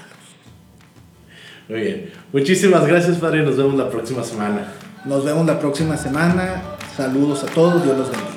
Muy 1.68 1.82
bien. 1.82 2.12
Muchísimas 2.32 2.86
gracias, 2.86 3.18
Padre. 3.18 3.42
Nos 3.42 3.58
vemos 3.58 3.74
la 3.74 3.90
próxima 3.90 4.24
semana. 4.24 4.72
Nos 5.04 5.26
vemos 5.26 5.48
la 5.48 5.60
próxima 5.60 5.98
semana. 5.98 6.62
Saludos 6.96 7.44
a 7.44 7.48
todos. 7.48 7.84
Dios 7.84 7.98
los 7.98 8.12
bendiga. 8.12 8.29